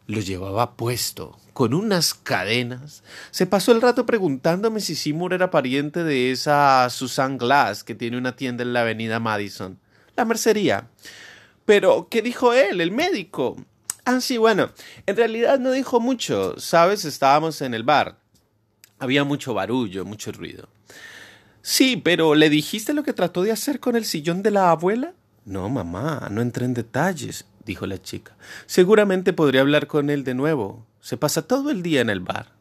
lo 0.05 0.19
llevaba 0.19 0.75
puesto, 0.75 1.35
con 1.53 1.73
unas 1.73 2.13
cadenas. 2.13 3.03
Se 3.31 3.47
pasó 3.47 3.71
el 3.71 3.81
rato 3.81 4.05
preguntándome 4.05 4.79
si 4.81 4.93
Seymour 4.93 5.33
era 5.33 5.49
pariente 5.49 6.03
de 6.03 6.29
esa 6.29 6.87
Susan 6.91 7.39
Glass 7.39 7.83
que 7.83 7.95
tiene 7.95 8.19
una 8.19 8.35
tienda 8.35 8.61
en 8.61 8.73
la 8.73 8.81
avenida 8.81 9.19
Madison. 9.19 9.79
La 10.15 10.25
mercería. 10.25 10.89
Pero, 11.65 12.07
¿qué 12.07 12.21
dijo 12.21 12.53
él, 12.53 12.79
el 12.81 12.91
médico? 12.91 13.55
Ah, 14.05 14.21
sí, 14.21 14.37
bueno, 14.37 14.69
en 15.07 15.17
realidad 15.17 15.57
no 15.57 15.71
dijo 15.71 15.99
mucho, 15.99 16.53
¿sabes? 16.59 17.03
Estábamos 17.03 17.61
en 17.61 17.73
el 17.73 17.81
bar. 17.81 18.23
Había 18.99 19.23
mucho 19.23 19.53
barullo, 19.53 20.05
mucho 20.05 20.31
ruido. 20.31 20.69
Sí, 21.61 21.97
pero 21.97 22.35
¿le 22.35 22.49
dijiste 22.49 22.93
lo 22.93 23.03
que 23.03 23.13
trató 23.13 23.43
de 23.43 23.51
hacer 23.51 23.79
con 23.79 23.95
el 23.95 24.05
sillón 24.05 24.43
de 24.43 24.51
la 24.51 24.71
abuela? 24.71 25.13
No, 25.45 25.69
mamá, 25.69 26.27
no 26.31 26.41
entré 26.41 26.65
en 26.65 26.73
detalles 26.73 27.45
dijo 27.65 27.85
la 27.85 28.01
chica. 28.01 28.37
Seguramente 28.65 29.33
podría 29.33 29.61
hablar 29.61 29.87
con 29.87 30.09
él 30.09 30.23
de 30.23 30.35
nuevo. 30.35 30.85
Se 31.01 31.17
pasa 31.17 31.41
todo 31.41 31.71
el 31.71 31.83
día 31.83 32.01
en 32.01 32.09
el 32.09 32.19
bar. 32.19 32.53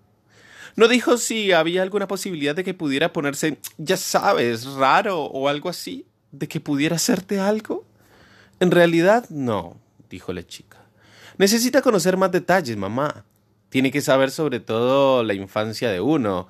¿No 0.77 0.89
dijo 0.89 1.19
si 1.19 1.53
había 1.53 1.83
alguna 1.83 2.09
posibilidad 2.09 2.57
de 2.57 2.65
que 2.65 2.75
pudiera 2.75 3.13
ponerse, 3.13 3.59
ya 3.79 3.97
sabes, 3.97 4.67
raro 4.67 5.25
o 5.25 5.49
algo 5.49 5.69
así? 5.69 6.07
¿De 6.33 6.49
que 6.49 6.59
pudiera 6.59 6.97
hacerte 6.97 7.39
algo? 7.39 7.85
En 8.59 8.73
realidad, 8.73 9.29
no, 9.31 9.77
dijo 10.11 10.33
la 10.33 10.45
chica. 10.45 10.79
Necesita 11.39 11.81
conocer 11.81 12.17
más 12.17 12.33
detalles, 12.33 12.77
mamá. 12.77 13.25
Tiene 13.75 13.91
que 13.91 14.03
saber 14.03 14.31
sobre 14.31 14.61
todo 14.61 15.25
la 15.25 15.35
infancia 15.35 15.91
de 15.91 16.01
uno. 16.01 16.47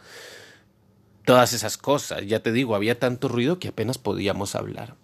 Todas 1.24 1.54
esas 1.54 1.78
cosas. 1.78 2.26
Ya 2.26 2.42
te 2.42 2.52
digo, 2.52 2.74
había 2.74 2.98
tanto 2.98 3.28
ruido 3.28 3.58
que 3.58 3.68
apenas 3.68 3.96
podíamos 3.96 4.54
hablar. 4.54 4.96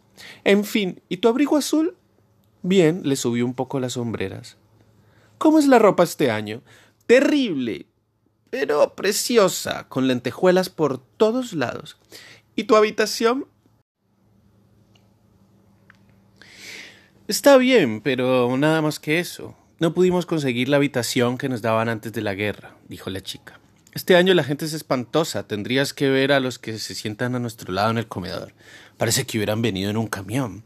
En 0.45 0.65
fin, 0.65 1.01
¿y 1.09 1.17
tu 1.17 1.29
abrigo 1.29 1.57
azul? 1.57 1.97
Bien, 2.61 3.01
le 3.05 3.17
subió 3.17 3.47
un 3.47 3.55
poco 3.55 3.81
las 3.81 3.95
sombreras. 3.95 4.59
¿Cómo 5.39 5.59
es 5.59 5.67
la 5.67 5.79
ropa 5.79 6.03
este 6.03 6.31
año? 6.31 6.61
Terrible, 7.07 7.87
pero 8.51 8.95
preciosa, 8.95 9.89
con 9.89 10.07
lentejuelas 10.07 10.69
por 10.69 10.99
todos 10.99 11.55
lados. 11.55 11.97
¿Y 12.55 12.65
tu 12.65 12.77
habitación? 12.77 13.47
Está 17.29 17.57
bien, 17.57 18.03
pero 18.03 18.55
nada 18.59 18.83
más 18.83 19.01
que 19.01 19.21
eso. 19.21 19.57
No 19.81 19.95
pudimos 19.95 20.27
conseguir 20.27 20.69
la 20.69 20.77
habitación 20.77 21.39
que 21.39 21.49
nos 21.49 21.63
daban 21.63 21.89
antes 21.89 22.13
de 22.13 22.21
la 22.21 22.35
guerra, 22.35 22.77
dijo 22.87 23.09
la 23.09 23.23
chica. 23.23 23.59
Este 23.95 24.15
año 24.15 24.35
la 24.35 24.45
gente 24.45 24.67
es 24.67 24.75
espantosa. 24.75 25.49
Tendrías 25.49 25.95
que 25.95 26.11
ver 26.11 26.33
a 26.33 26.41
los 26.41 26.59
que 26.59 26.79
se 26.79 26.95
sientan 26.95 27.35
a 27.35 27.39
nuestro 27.39 27.73
lado 27.73 27.91
en 27.91 27.97
el 27.97 28.07
comedor. 28.07 28.53
Parece 28.99 29.25
que 29.25 29.39
hubieran 29.39 29.63
venido 29.63 29.89
en 29.89 29.97
un 29.97 30.07
camión. 30.07 30.65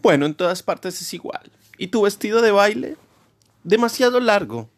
Bueno, 0.00 0.24
en 0.24 0.34
todas 0.34 0.62
partes 0.62 1.02
es 1.02 1.12
igual. 1.12 1.52
¿Y 1.76 1.88
tu 1.88 2.00
vestido 2.02 2.40
de 2.40 2.50
baile? 2.50 2.96
Demasiado 3.62 4.20
largo. 4.20 4.70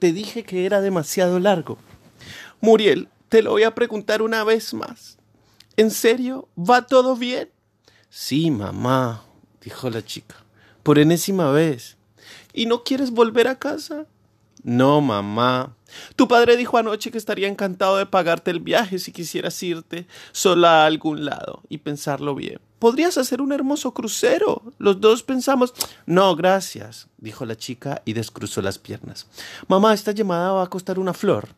Te 0.00 0.12
dije 0.12 0.42
que 0.44 0.66
era 0.66 0.82
demasiado 0.82 1.40
largo. 1.40 1.78
Muriel, 2.60 3.08
te 3.30 3.42
lo 3.42 3.52
voy 3.52 3.62
a 3.62 3.74
preguntar 3.74 4.20
una 4.20 4.44
vez 4.44 4.74
más. 4.74 5.16
¿En 5.78 5.90
serio? 5.90 6.46
¿Va 6.58 6.86
todo 6.86 7.16
bien? 7.16 7.48
Sí, 8.10 8.50
mamá, 8.50 9.24
dijo 9.62 9.88
la 9.88 10.04
chica, 10.04 10.36
por 10.82 10.98
enésima 10.98 11.50
vez. 11.50 11.97
¿Y 12.58 12.66
no 12.66 12.82
quieres 12.82 13.12
volver 13.12 13.46
a 13.46 13.60
casa? 13.60 14.06
No, 14.64 15.00
mamá. 15.00 15.76
Tu 16.16 16.26
padre 16.26 16.56
dijo 16.56 16.76
anoche 16.76 17.12
que 17.12 17.16
estaría 17.16 17.46
encantado 17.46 17.98
de 17.98 18.04
pagarte 18.04 18.50
el 18.50 18.58
viaje 18.58 18.98
si 18.98 19.12
quisieras 19.12 19.62
irte 19.62 20.08
sola 20.32 20.82
a 20.82 20.86
algún 20.86 21.24
lado 21.24 21.62
y 21.68 21.78
pensarlo 21.78 22.34
bien. 22.34 22.58
Podrías 22.80 23.16
hacer 23.16 23.40
un 23.40 23.52
hermoso 23.52 23.94
crucero. 23.94 24.60
Los 24.78 25.00
dos 25.00 25.22
pensamos. 25.22 25.72
No, 26.04 26.34
gracias, 26.34 27.06
dijo 27.18 27.46
la 27.46 27.56
chica 27.56 28.02
y 28.04 28.14
descruzó 28.14 28.60
las 28.60 28.80
piernas. 28.80 29.28
Mamá, 29.68 29.94
esta 29.94 30.10
llamada 30.10 30.50
va 30.50 30.64
a 30.64 30.70
costar 30.70 30.98
una 30.98 31.14
flor. 31.14 31.50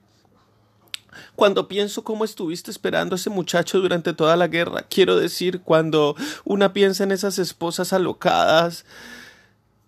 Cuando 1.34 1.66
pienso 1.66 2.04
cómo 2.04 2.26
estuviste 2.26 2.70
esperando 2.70 3.14
a 3.14 3.16
ese 3.16 3.30
muchacho 3.30 3.80
durante 3.80 4.12
toda 4.12 4.36
la 4.36 4.48
guerra, 4.48 4.82
quiero 4.82 5.16
decir, 5.16 5.62
cuando 5.62 6.14
una 6.44 6.74
piensa 6.74 7.04
en 7.04 7.12
esas 7.12 7.38
esposas 7.38 7.94
alocadas, 7.94 8.84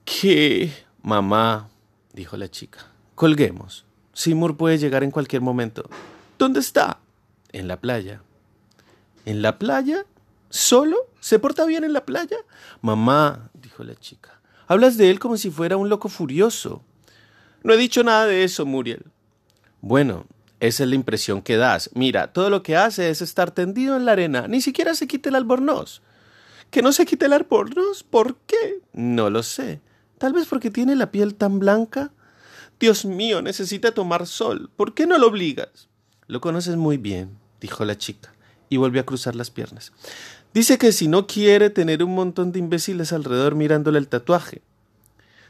que 0.04 0.72
Mamá, 1.02 1.68
dijo 2.12 2.36
la 2.36 2.48
chica, 2.48 2.86
colguemos. 3.16 3.84
Seymour 4.12 4.56
puede 4.56 4.78
llegar 4.78 5.02
en 5.02 5.10
cualquier 5.10 5.42
momento. 5.42 5.88
¿Dónde 6.38 6.60
está? 6.60 7.00
En 7.50 7.66
la 7.66 7.80
playa. 7.80 8.22
¿En 9.24 9.42
la 9.42 9.58
playa? 9.58 10.06
¿Solo? 10.48 10.96
¿Se 11.18 11.40
porta 11.40 11.64
bien 11.64 11.82
en 11.82 11.92
la 11.92 12.04
playa? 12.04 12.36
Mamá, 12.82 13.50
dijo 13.54 13.82
la 13.82 13.96
chica, 13.96 14.40
hablas 14.68 14.96
de 14.96 15.10
él 15.10 15.18
como 15.18 15.36
si 15.36 15.50
fuera 15.50 15.76
un 15.76 15.88
loco 15.88 16.08
furioso. 16.08 16.82
No 17.64 17.72
he 17.72 17.76
dicho 17.76 18.04
nada 18.04 18.26
de 18.26 18.44
eso, 18.44 18.64
Muriel. 18.64 19.04
Bueno, 19.80 20.26
esa 20.60 20.84
es 20.84 20.88
la 20.88 20.94
impresión 20.94 21.42
que 21.42 21.56
das. 21.56 21.90
Mira, 21.94 22.32
todo 22.32 22.48
lo 22.48 22.62
que 22.62 22.76
hace 22.76 23.10
es 23.10 23.22
estar 23.22 23.50
tendido 23.50 23.96
en 23.96 24.04
la 24.04 24.12
arena. 24.12 24.46
Ni 24.46 24.60
siquiera 24.60 24.94
se 24.94 25.08
quite 25.08 25.30
el 25.30 25.34
albornoz. 25.34 26.00
¿Que 26.70 26.82
no 26.82 26.92
se 26.92 27.06
quite 27.06 27.26
el 27.26 27.32
albornoz? 27.32 28.04
¿Por 28.04 28.36
qué? 28.46 28.80
No 28.92 29.30
lo 29.30 29.42
sé. 29.42 29.80
Tal 30.22 30.34
vez 30.34 30.46
porque 30.46 30.70
tiene 30.70 30.94
la 30.94 31.10
piel 31.10 31.34
tan 31.34 31.58
blanca. 31.58 32.12
Dios 32.78 33.04
mío, 33.04 33.42
necesita 33.42 33.92
tomar 33.92 34.28
sol. 34.28 34.70
¿Por 34.76 34.94
qué 34.94 35.04
no 35.04 35.18
lo 35.18 35.26
obligas? 35.26 35.88
Lo 36.28 36.40
conoces 36.40 36.76
muy 36.76 36.96
bien, 36.96 37.36
dijo 37.60 37.84
la 37.84 37.98
chica, 37.98 38.32
y 38.68 38.76
volvió 38.76 39.00
a 39.00 39.04
cruzar 39.04 39.34
las 39.34 39.50
piernas. 39.50 39.92
Dice 40.54 40.78
que 40.78 40.92
si 40.92 41.08
no 41.08 41.26
quiere 41.26 41.70
tener 41.70 42.04
un 42.04 42.14
montón 42.14 42.52
de 42.52 42.60
imbéciles 42.60 43.12
alrededor 43.12 43.56
mirándole 43.56 43.98
el 43.98 44.06
tatuaje. 44.06 44.62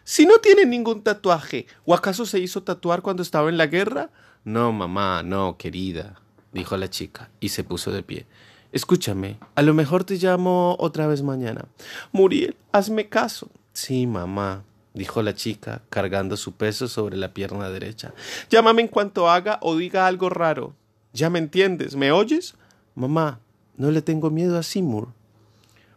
Si 0.05 0.25
no 0.25 0.39
tiene 0.39 0.65
ningún 0.65 1.03
tatuaje, 1.03 1.67
¿o 1.85 1.93
acaso 1.95 2.25
se 2.25 2.39
hizo 2.39 2.63
tatuar 2.63 3.03
cuando 3.03 3.23
estaba 3.23 3.51
en 3.51 3.59
la 3.59 3.67
guerra? 3.67 4.09
No, 4.43 4.73
mamá, 4.73 5.23
no, 5.23 5.59
querida, 5.59 6.19
dijo 6.55 6.79
la 6.79 6.89
chica, 6.89 7.29
y 7.41 7.51
se 7.51 7.63
puso 7.63 7.91
de 7.91 8.03
pie. 8.03 8.25
Escúchame, 8.73 9.39
a 9.55 9.61
lo 9.61 9.75
mejor 9.75 10.05
te 10.05 10.17
llamo 10.17 10.77
otra 10.79 11.07
vez 11.07 11.23
mañana. 11.23 11.67
Muriel, 12.11 12.57
hazme 12.73 13.11
caso. 13.11 13.51
Sí, 13.73 14.07
mamá, 14.07 14.65
dijo 14.95 15.23
la 15.23 15.35
chica, 15.35 15.83
cargando 15.89 16.37
su 16.37 16.53
peso 16.53 16.89
sobre 16.89 17.17
la 17.17 17.33
pierna 17.33 17.71
derecha. 17.71 18.13
Llámame 18.51 18.83
en 18.83 18.89
cuanto 18.89 19.31
haga 19.31 19.59
o 19.63 19.77
diga 19.77 20.07
algo 20.07 20.29
raro. 20.29 20.75
Ya 21.13 21.31
me 21.31 21.39
entiendes, 21.39 21.97
¿me 21.97 22.13
oyes? 22.13 22.55
Mamá, 22.95 23.41
no 23.77 23.91
le 23.91 24.03
tengo 24.03 24.31
miedo 24.31 24.59
a 24.59 24.63
Seymour. 24.63 25.09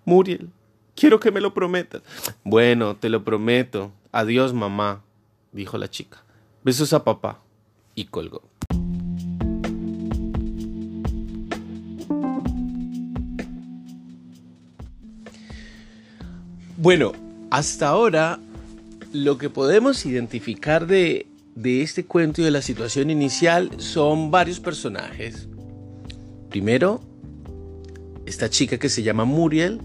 Muriel, 0.05 0.49
quiero 0.95 1.19
que 1.19 1.31
me 1.31 1.41
lo 1.41 1.53
prometas. 1.53 2.01
Bueno, 2.43 2.95
te 2.95 3.09
lo 3.09 3.23
prometo. 3.23 3.91
Adiós, 4.11 4.53
mamá, 4.53 5.01
dijo 5.51 5.77
la 5.77 5.89
chica. 5.89 6.23
Besos 6.63 6.93
a 6.93 7.03
papá. 7.03 7.41
Y 7.95 8.05
colgó. 8.05 8.41
Bueno, 16.77 17.13
hasta 17.55 17.87
ahora, 17.87 18.37
lo 19.13 19.37
que 19.37 19.49
podemos 19.49 20.05
identificar 20.05 20.87
de, 20.87 21.25
este 21.55 22.03
cuento 22.03 22.41
y 22.41 22.43
de 22.43 22.51
la 22.51 22.61
situación 22.61 23.09
inicial 23.09 23.71
son 23.77 24.29
varios 24.29 24.59
personajes. 24.59 25.47
Primero, 26.49 26.99
esta 28.25 28.49
chica 28.49 28.77
que 28.77 28.89
se 28.89 29.03
llama 29.03 29.23
Muriel, 29.23 29.79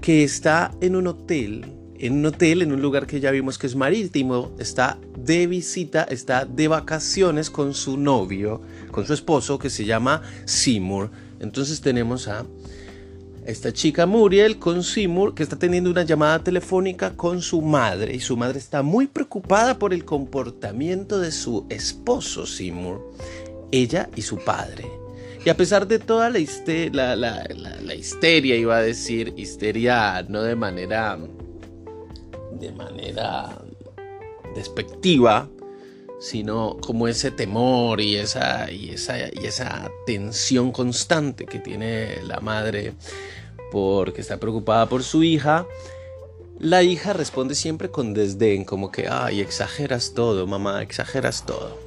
que 0.00 0.24
está 0.24 0.74
en 0.80 0.96
un 0.96 1.08
hotel, 1.08 1.66
en 1.98 2.14
un 2.14 2.24
hotel, 2.24 2.62
en 2.62 2.72
un 2.72 2.80
lugar 2.80 3.06
que 3.06 3.20
ya 3.20 3.30
vimos 3.32 3.58
que 3.58 3.66
es 3.66 3.76
marítimo, 3.76 4.52
está 4.58 4.98
de 5.14 5.46
visita, 5.46 6.04
está 6.04 6.46
de 6.46 6.68
vacaciones 6.68 7.50
con 7.50 7.74
su 7.74 7.98
novio, 7.98 8.62
con 8.90 9.06
su 9.06 9.12
esposo 9.12 9.58
que 9.58 9.68
se 9.68 9.84
llama 9.84 10.22
Seymour. 10.46 11.10
Entonces 11.38 11.82
tenemos 11.82 12.28
a 12.28 12.46
esta 13.46 13.72
chica 13.72 14.06
Muriel 14.06 14.58
con 14.58 14.82
Seymour 14.82 15.34
que 15.34 15.42
está 15.42 15.58
teniendo 15.58 15.90
una 15.90 16.02
llamada 16.02 16.42
telefónica 16.42 17.14
con 17.16 17.42
su 17.42 17.60
madre 17.60 18.14
y 18.14 18.20
su 18.20 18.36
madre 18.36 18.58
está 18.58 18.82
muy 18.82 19.06
preocupada 19.06 19.78
por 19.78 19.92
el 19.92 20.04
comportamiento 20.04 21.18
de 21.18 21.30
su 21.30 21.66
esposo 21.68 22.46
Seymour, 22.46 23.12
ella 23.70 24.08
y 24.16 24.22
su 24.22 24.38
padre. 24.38 24.86
Y 25.44 25.50
a 25.50 25.56
pesar 25.56 25.86
de 25.86 25.98
toda 25.98 26.30
la, 26.30 27.16
la, 27.16 27.94
histeria, 27.94 28.56
iba 28.56 28.78
a 28.78 28.82
decir, 28.82 29.34
histeria 29.36 30.24
no 30.26 30.42
de 30.42 30.56
manera, 30.56 31.18
de 32.58 32.72
manera 32.72 33.62
despectiva, 34.54 35.50
sino 36.24 36.78
como 36.80 37.06
ese 37.06 37.30
temor 37.30 38.00
y 38.00 38.16
esa, 38.16 38.70
y 38.70 38.88
esa, 38.88 39.18
y 39.18 39.44
esa 39.44 39.90
tensión 40.06 40.72
constante 40.72 41.44
que 41.44 41.58
tiene 41.58 42.22
la 42.22 42.40
madre 42.40 42.94
porque 43.70 44.22
está 44.22 44.40
preocupada 44.40 44.88
por 44.88 45.02
su 45.02 45.22
hija, 45.22 45.66
la 46.58 46.82
hija 46.82 47.12
responde 47.12 47.54
siempre 47.54 47.90
con 47.90 48.14
desdén, 48.14 48.64
como 48.64 48.90
que, 48.90 49.06
ay, 49.06 49.42
exageras 49.42 50.14
todo, 50.14 50.46
mamá, 50.46 50.82
exageras 50.82 51.44
todo. 51.44 51.83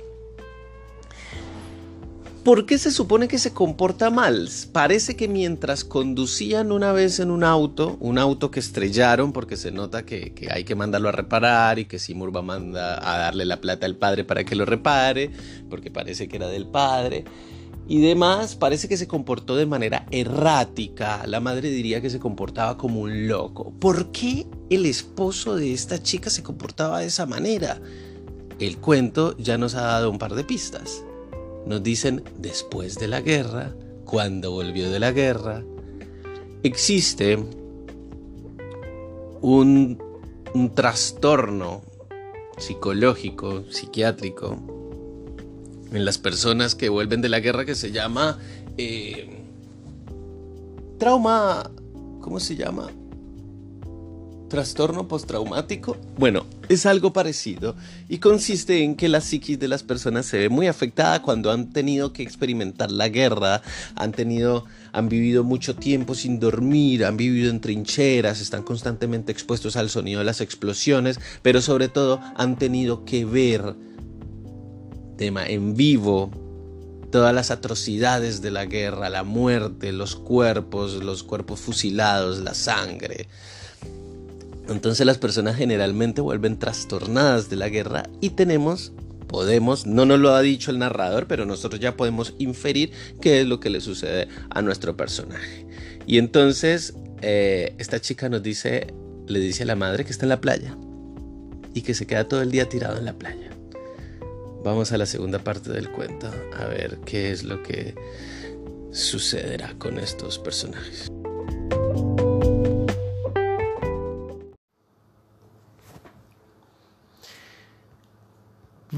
¿Por 2.48 2.66
qué 2.66 2.78
se 2.78 2.92
supone 2.92 3.28
que 3.28 3.40
se 3.40 3.52
comporta 3.52 4.10
mal? 4.10 4.50
Parece 4.72 5.18
que 5.18 5.28
mientras 5.28 5.84
conducían 5.84 6.72
una 6.72 6.94
vez 6.94 7.20
en 7.20 7.30
un 7.30 7.44
auto, 7.44 7.98
un 8.00 8.18
auto 8.18 8.52
que 8.52 8.62
estrellaron 8.62 9.34
porque 9.34 9.58
se 9.58 9.74
nota 9.74 10.06
que, 10.06 10.34
hay 10.50 10.64
que 10.64 10.74
mandarlo 10.74 11.10
a 11.10 11.12
reparar 11.12 11.78
y 11.78 11.84
que 11.84 12.00
Seymour 12.00 12.34
va 12.34 12.40
a, 12.40 13.16
a 13.16 13.18
darle 13.18 13.44
la 13.44 13.60
plata 13.60 13.86
al 13.86 13.98
padre 13.98 14.24
para 14.24 14.46
que 14.46 14.56
lo 14.56 14.64
repare, 14.64 15.30
porque 15.70 15.92
parece 15.92 16.30
que 16.30 16.38
era 16.38 16.48
del 16.48 16.68
padre. 16.68 17.26
Y 17.86 18.00
demás, 18.00 18.56
parece 18.56 18.88
que 18.88 18.96
se 18.96 19.10
comportó 19.10 19.58
de 19.58 19.66
manera 19.66 20.06
errática. 20.12 21.28
La 21.28 21.42
madre 21.42 21.70
diría 21.70 22.00
que 22.00 22.10
se 22.10 22.20
comportaba 22.20 22.78
como 22.78 23.02
un 23.02 23.28
loco. 23.28 23.74
¿Por 23.78 24.14
qué 24.14 24.48
el 24.70 24.86
esposo 24.86 25.58
de 25.58 25.74
esta 25.74 26.02
chica 26.02 26.30
se 26.30 26.44
comportaba 26.44 27.02
de 27.02 27.08
esa 27.08 27.26
manera? 27.26 27.82
El 28.58 28.78
cuento 28.78 29.36
ya 29.38 29.58
nos 29.58 29.76
ha 29.76 29.82
dado 29.82 30.10
un 30.10 30.18
par 30.18 30.34
de 30.34 30.46
pistas 30.46 31.04
nos 31.68 31.84
dicen 31.84 32.24
después 32.38 32.96
de 32.96 33.08
la 33.08 33.22
guerra, 33.22 33.76
cuando 34.06 34.52
volvió 34.52 34.90
de 34.90 35.00
la 35.00 35.12
guerra, 35.12 35.64
existe 36.64 37.38
un, 39.42 40.02
trastorno 40.74 41.84
psicológico, 42.58 43.64
psiquiátrico, 43.70 44.58
en 45.92 46.04
las 46.04 46.18
personas 46.18 46.74
que 46.74 46.90
vuelven 46.90 47.22
de 47.22 47.30
la 47.30 47.40
guerra 47.40 47.66
que 47.66 47.76
se 47.76 47.92
llama 47.92 48.40
eh, 48.78 49.44
trauma, 50.98 51.70
¿cómo 52.22 52.40
se 52.40 52.56
llama? 52.56 52.90
Trastorno 54.50 55.08
postraumático? 55.08 55.98
Bueno, 56.18 56.46
es 56.70 56.86
algo 56.86 57.14
parecido 57.14 57.76
y 58.10 58.18
consiste 58.20 58.84
en 58.84 58.96
que 58.96 59.10
la 59.10 59.22
psiquis 59.22 59.60
de 59.60 59.68
las 59.68 59.84
personas 59.84 60.26
se 60.26 60.38
ve 60.38 60.50
muy 60.50 60.68
afectada 60.68 61.22
cuando 61.22 61.52
han 61.52 61.72
tenido 61.72 62.14
que 62.14 62.24
experimentar 62.24 62.92
la 62.92 63.10
guerra, 63.10 63.62
han 63.96 64.12
tenido 64.12 64.66
han 64.94 65.10
vivido 65.10 65.44
mucho 65.44 65.76
tiempo 65.76 66.16
sin 66.16 66.40
dormir, 66.40 67.06
han 67.06 67.18
vivido 67.18 67.52
en 67.52 67.62
trincheras, 67.62 68.42
están 68.42 68.64
constantemente 68.64 69.32
expuestos 69.32 69.76
al 69.76 69.92
sonido 69.92 70.20
de 70.20 70.26
las 70.26 70.42
explosiones, 70.42 71.20
pero 71.44 71.62
sobre 71.62 71.88
todo 71.88 72.20
han 72.36 72.58
tenido 72.58 73.06
que 73.06 73.24
ver 73.24 73.76
tema 75.18 75.46
en 75.46 75.76
vivo 75.76 76.32
todas 77.12 77.34
las 77.34 77.52
atrocidades 77.52 78.42
de 78.42 78.52
la 78.52 78.66
guerra, 78.66 79.10
la 79.10 79.24
muerte, 79.24 79.92
los 79.92 80.16
cuerpos, 80.16 80.96
los 81.04 81.24
cuerpos 81.24 81.60
fusilados, 81.60 82.40
la 82.40 82.54
sangre 82.54 83.28
Entonces 84.70 85.06
las 85.06 85.18
personas 85.18 85.56
generalmente 85.56 86.22
vuelven 86.22 86.60
trastornadas 86.60 87.50
de 87.50 87.56
la 87.56 87.70
guerra 87.70 88.04
y 88.20 88.32
tenemos, 88.32 88.92
podemos, 89.28 89.86
no 89.88 90.06
nos 90.06 90.20
lo 90.20 90.34
ha 90.34 90.42
dicho 90.42 90.72
el 90.72 90.80
narrador, 90.80 91.28
pero 91.28 91.46
nosotros 91.46 91.80
ya 91.80 91.96
podemos 91.96 92.34
inferir 92.38 92.92
qué 93.22 93.42
es 93.42 93.48
lo 93.48 93.60
que 93.60 93.70
le 93.70 93.82
sucede 93.82 94.28
a 94.50 94.62
nuestro 94.62 94.98
personaje. 94.98 95.66
Y 96.06 96.18
entonces 96.18 96.96
eh, 97.22 97.74
esta 97.78 98.00
chica 98.02 98.30
nos 98.30 98.44
dice, 98.44 98.94
le 99.28 99.40
dice 99.40 99.64
a 99.64 99.68
la 99.68 99.76
madre 99.76 100.04
que 100.04 100.12
está 100.12 100.26
en 100.26 100.30
la 100.30 100.42
playa 100.42 100.76
y 101.74 101.82
que 101.82 101.94
se 101.94 102.06
queda 102.06 102.28
todo 102.28 102.42
el 102.42 102.52
día 102.52 102.68
tirado 102.68 102.98
en 102.98 103.06
la 103.06 103.14
playa. 103.14 103.52
Vamos 104.64 104.92
a 104.92 104.98
la 104.98 105.06
segunda 105.06 105.40
parte 105.40 105.72
del 105.72 105.90
cuento 105.90 106.30
a 106.58 106.66
ver 106.66 107.00
qué 107.06 107.32
es 107.32 107.44
lo 107.44 107.64
que 107.64 107.96
sucederá 108.92 109.74
con 109.78 109.98
estos 109.98 110.40
personajes. 110.40 111.12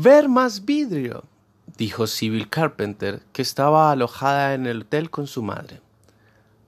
Ver 0.01 0.29
más 0.29 0.63
vidrio, 0.63 1.25
dijo 1.75 2.07
Sybil 2.07 2.49
Carpenter, 2.49 3.21
que 3.33 3.41
estaba 3.41 3.91
alojada 3.91 4.53
en 4.53 4.65
el 4.65 4.83
hotel 4.83 5.09
con 5.09 5.27
su 5.27 5.43
madre. 5.43 5.81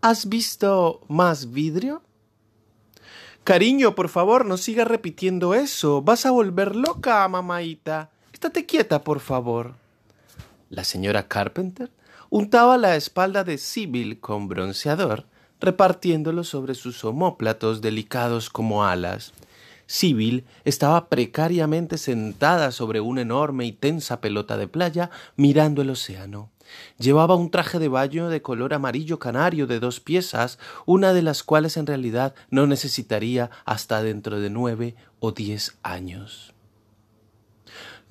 ¿Has 0.02 0.28
visto 0.28 1.00
más 1.08 1.54
vidrio? 1.54 2.02
Cariño, 3.46 3.96
por 3.96 4.10
favor, 4.10 4.46
no 4.46 4.58
sigas 4.58 4.86
repitiendo 4.86 5.54
eso. 5.54 6.02
Vas 6.02 6.26
a 6.26 6.32
volver 6.32 6.76
loca, 6.76 7.26
mamaita. 7.30 8.10
Estate 8.34 8.66
quieta, 8.66 9.02
por 9.02 9.22
favor. 9.22 9.76
La 10.70 10.84
señora 10.84 11.30
Carpenter 11.30 11.90
untaba 12.30 12.78
la 12.78 12.98
espalda 12.98 13.46
de 13.46 13.58
Sybil 13.58 14.20
con 14.20 14.50
bronceador, 14.50 15.26
repartiéndolo 15.62 16.44
sobre 16.44 16.76
sus 16.76 17.06
omóplatos 17.06 17.80
delicados 17.80 18.50
como 18.50 18.84
alas. 18.84 19.32
Sibyl 19.92 20.46
estaba 20.64 21.10
precariamente 21.10 21.98
sentada 21.98 22.72
sobre 22.72 23.02
una 23.02 23.24
enorme 23.24 23.66
y 23.66 23.74
tensa 23.74 24.22
pelota 24.22 24.56
de 24.56 24.70
playa 24.70 25.10
mirando 25.36 25.82
el 25.82 25.90
océano. 25.90 26.50
Llevaba 26.98 27.36
un 27.36 27.52
traje 27.52 27.78
de 27.78 27.90
baño 27.90 28.30
de 28.30 28.42
color 28.42 28.74
amarillo 28.74 29.20
canario 29.20 29.68
de 29.68 29.82
dos 29.82 30.00
piezas, 30.00 30.60
una 30.86 31.12
de 31.12 31.24
las 31.24 31.44
cuales 31.44 31.76
en 31.76 31.88
realidad 31.88 32.36
no 32.50 32.68
necesitaría 32.68 33.52
hasta 33.66 34.02
dentro 34.02 34.40
de 34.40 34.50
nueve 34.50 34.96
o 35.20 35.34
diez 35.34 35.78
años. 35.84 36.54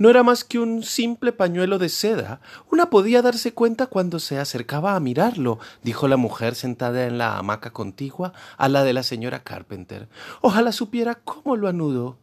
No 0.00 0.08
era 0.08 0.22
más 0.22 0.44
que 0.44 0.58
un 0.58 0.82
simple 0.82 1.30
pañuelo 1.30 1.78
de 1.78 1.90
seda. 1.90 2.40
Una 2.70 2.88
podía 2.88 3.20
darse 3.20 3.52
cuenta 3.52 3.86
cuando 3.86 4.18
se 4.18 4.38
acercaba 4.38 4.96
a 4.96 5.00
mirarlo, 5.00 5.58
dijo 5.82 6.08
la 6.08 6.16
mujer 6.16 6.54
sentada 6.54 7.06
en 7.06 7.18
la 7.18 7.36
hamaca 7.36 7.74
contigua 7.74 8.32
a 8.56 8.70
la 8.70 8.82
de 8.82 8.94
la 8.94 9.02
señora 9.02 9.42
Carpenter. 9.42 10.08
Ojalá 10.40 10.72
supiera 10.72 11.16
cómo 11.16 11.54
lo 11.54 11.68
anudó. 11.68 12.16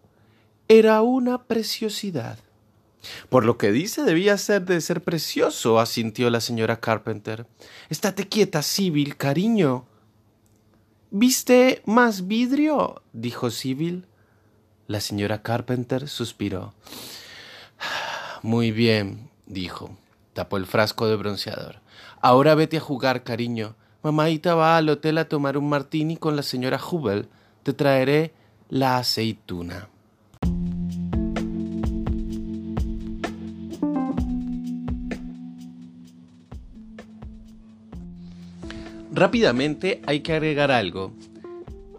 Era 0.67 1.03
una 1.03 1.43
preciosidad. 1.43 2.39
Por 3.29 3.45
lo 3.45 3.59
que 3.59 3.71
dice, 3.71 4.01
debía 4.01 4.39
ser 4.39 4.65
de 4.65 4.81
ser 4.81 5.03
precioso, 5.03 5.79
asintió 5.79 6.31
la 6.31 6.41
señora 6.41 6.79
Carpenter. 6.79 7.45
Estate 7.89 8.27
quieta, 8.27 8.63
Sibyl, 8.63 9.17
cariño. 9.17 9.85
¿Viste 11.11 11.83
más 11.85 12.27
vidrio? 12.27 13.03
dijo 13.13 13.51
Sibyl. 13.51 14.07
La 14.87 14.99
señora 14.99 15.43
Carpenter 15.43 16.09
suspiró. 16.09 16.73
Muy 18.43 18.71
bien, 18.71 19.29
dijo. 19.45 19.91
Tapó 20.33 20.57
el 20.57 20.65
frasco 20.65 21.07
de 21.07 21.15
bronceador. 21.15 21.81
Ahora 22.21 22.55
vete 22.55 22.77
a 22.77 22.81
jugar, 22.81 23.23
cariño. 23.23 23.75
Mamaita 24.03 24.55
va 24.55 24.77
al 24.77 24.89
hotel 24.89 25.17
a 25.17 25.27
tomar 25.27 25.57
un 25.57 25.69
martini 25.69 26.17
con 26.17 26.35
la 26.35 26.43
señora 26.43 26.79
Hubel. 26.79 27.27
Te 27.63 27.73
traeré 27.73 28.33
la 28.69 28.97
aceituna. 28.97 29.89
Rápidamente 39.17 40.01
hay 40.05 40.19
que 40.19 40.33
agregar 40.33 40.69
algo. 40.69 41.11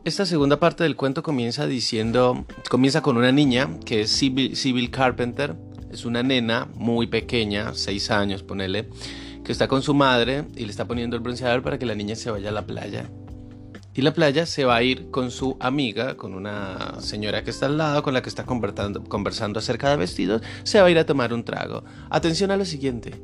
Esta 0.05 0.25
segunda 0.25 0.61
parte 0.61 0.85
del 0.85 0.95
cuento 0.95 1.23
comienza 1.25 1.67
diciendo, 1.67 2.47
comienza 2.71 3.03
con 3.03 3.17
una 3.17 3.33
niña 3.33 3.69
que 3.85 4.03
es 4.03 4.11
Sybil, 4.13 4.91
Carpenter, 4.93 5.57
es 5.91 6.05
una 6.05 6.23
nena 6.23 6.69
muy 6.75 7.07
pequeña, 7.07 7.75
seis 7.75 8.11
años, 8.11 8.43
ponele, 8.43 8.89
que 9.45 9.53
está 9.53 9.69
con 9.69 9.83
su 9.83 9.95
madre 9.95 10.45
y 10.57 10.65
le 10.65 10.71
está 10.71 10.87
poniendo 10.87 11.17
el 11.17 11.23
bronceador 11.23 11.63
para 11.63 11.79
que 11.79 11.87
la 11.87 11.95
niña 11.95 12.17
se 12.17 12.31
vaya 12.31 12.51
a 12.51 12.53
la 12.53 12.67
playa. 12.67 13.11
Y 13.95 14.03
la 14.03 14.13
playa 14.13 14.47
se 14.47 14.65
va 14.65 14.77
a 14.77 14.83
ir 14.83 15.11
con 15.11 15.31
su 15.31 15.57
amiga, 15.59 16.17
con 16.17 16.35
una 16.35 17.01
señora 17.01 17.43
que 17.43 17.51
está 17.51 17.67
al 17.67 17.79
lado, 17.79 18.03
con 18.03 18.15
la 18.15 18.23
que 18.23 18.29
está 18.29 18.45
conversando, 18.45 19.03
conversando 19.03 19.59
acerca 19.59 19.91
de 19.91 19.97
vestidos, 19.97 20.43
se 20.63 20.81
va 20.81 20.87
a 20.87 20.91
ir 20.91 20.99
a 20.99 21.07
tomar 21.07 21.33
un 21.33 21.43
trago. 21.43 21.83
Atención 22.09 22.53
a 22.53 22.57
lo 22.57 22.65
siguiente, 22.65 23.15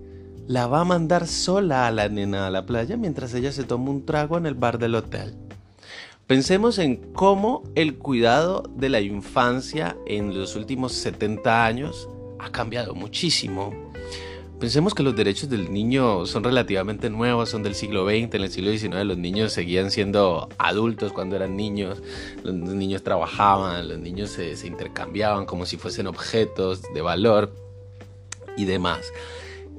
la 0.48 0.66
va 0.66 0.80
a 0.80 0.84
mandar 0.84 1.26
sola 1.26 1.86
a 1.86 1.90
la 1.92 2.08
nena 2.08 2.46
a 2.46 2.50
la 2.50 2.66
playa 2.66 2.96
mientras 2.96 3.34
ella 3.34 3.52
se 3.52 3.64
toma 3.64 3.90
un 3.90 4.04
trago 4.04 4.36
en 4.36 4.46
el 4.46 4.54
bar 4.54 4.78
del 4.78 4.96
hotel. 4.96 5.36
Pensemos 6.26 6.78
en 6.78 6.96
cómo 7.12 7.62
el 7.74 7.98
cuidado 7.98 8.64
de 8.76 8.88
la 8.88 9.00
infancia 9.00 9.96
en 10.06 10.38
los 10.38 10.56
últimos 10.56 10.92
70 10.94 11.66
años 11.66 12.08
ha 12.38 12.50
cambiado 12.50 12.94
muchísimo. 12.94 13.92
Pensemos 14.60 14.94
que 14.94 15.02
los 15.02 15.16
derechos 15.16 15.50
del 15.50 15.72
niño 15.72 16.26
son 16.26 16.44
relativamente 16.44 17.10
nuevos, 17.10 17.50
son 17.50 17.62
del 17.62 17.74
siglo 17.74 18.06
XX, 18.06 18.34
en 18.34 18.42
el 18.42 18.50
siglo 18.50 18.70
XIX 18.70 19.04
los 19.04 19.18
niños 19.18 19.52
seguían 19.52 19.90
siendo 19.90 20.48
adultos 20.58 21.12
cuando 21.12 21.36
eran 21.36 21.56
niños, 21.56 22.00
los 22.44 22.54
niños 22.54 23.02
trabajaban, 23.02 23.88
los 23.88 23.98
niños 23.98 24.30
se, 24.30 24.54
intercambiaban 24.66 25.44
como 25.44 25.66
si 25.66 25.76
fuesen 25.76 26.06
objetos 26.06 26.82
de 26.94 27.02
valor 27.02 27.52
y 28.56 28.64
demás. 28.64 29.12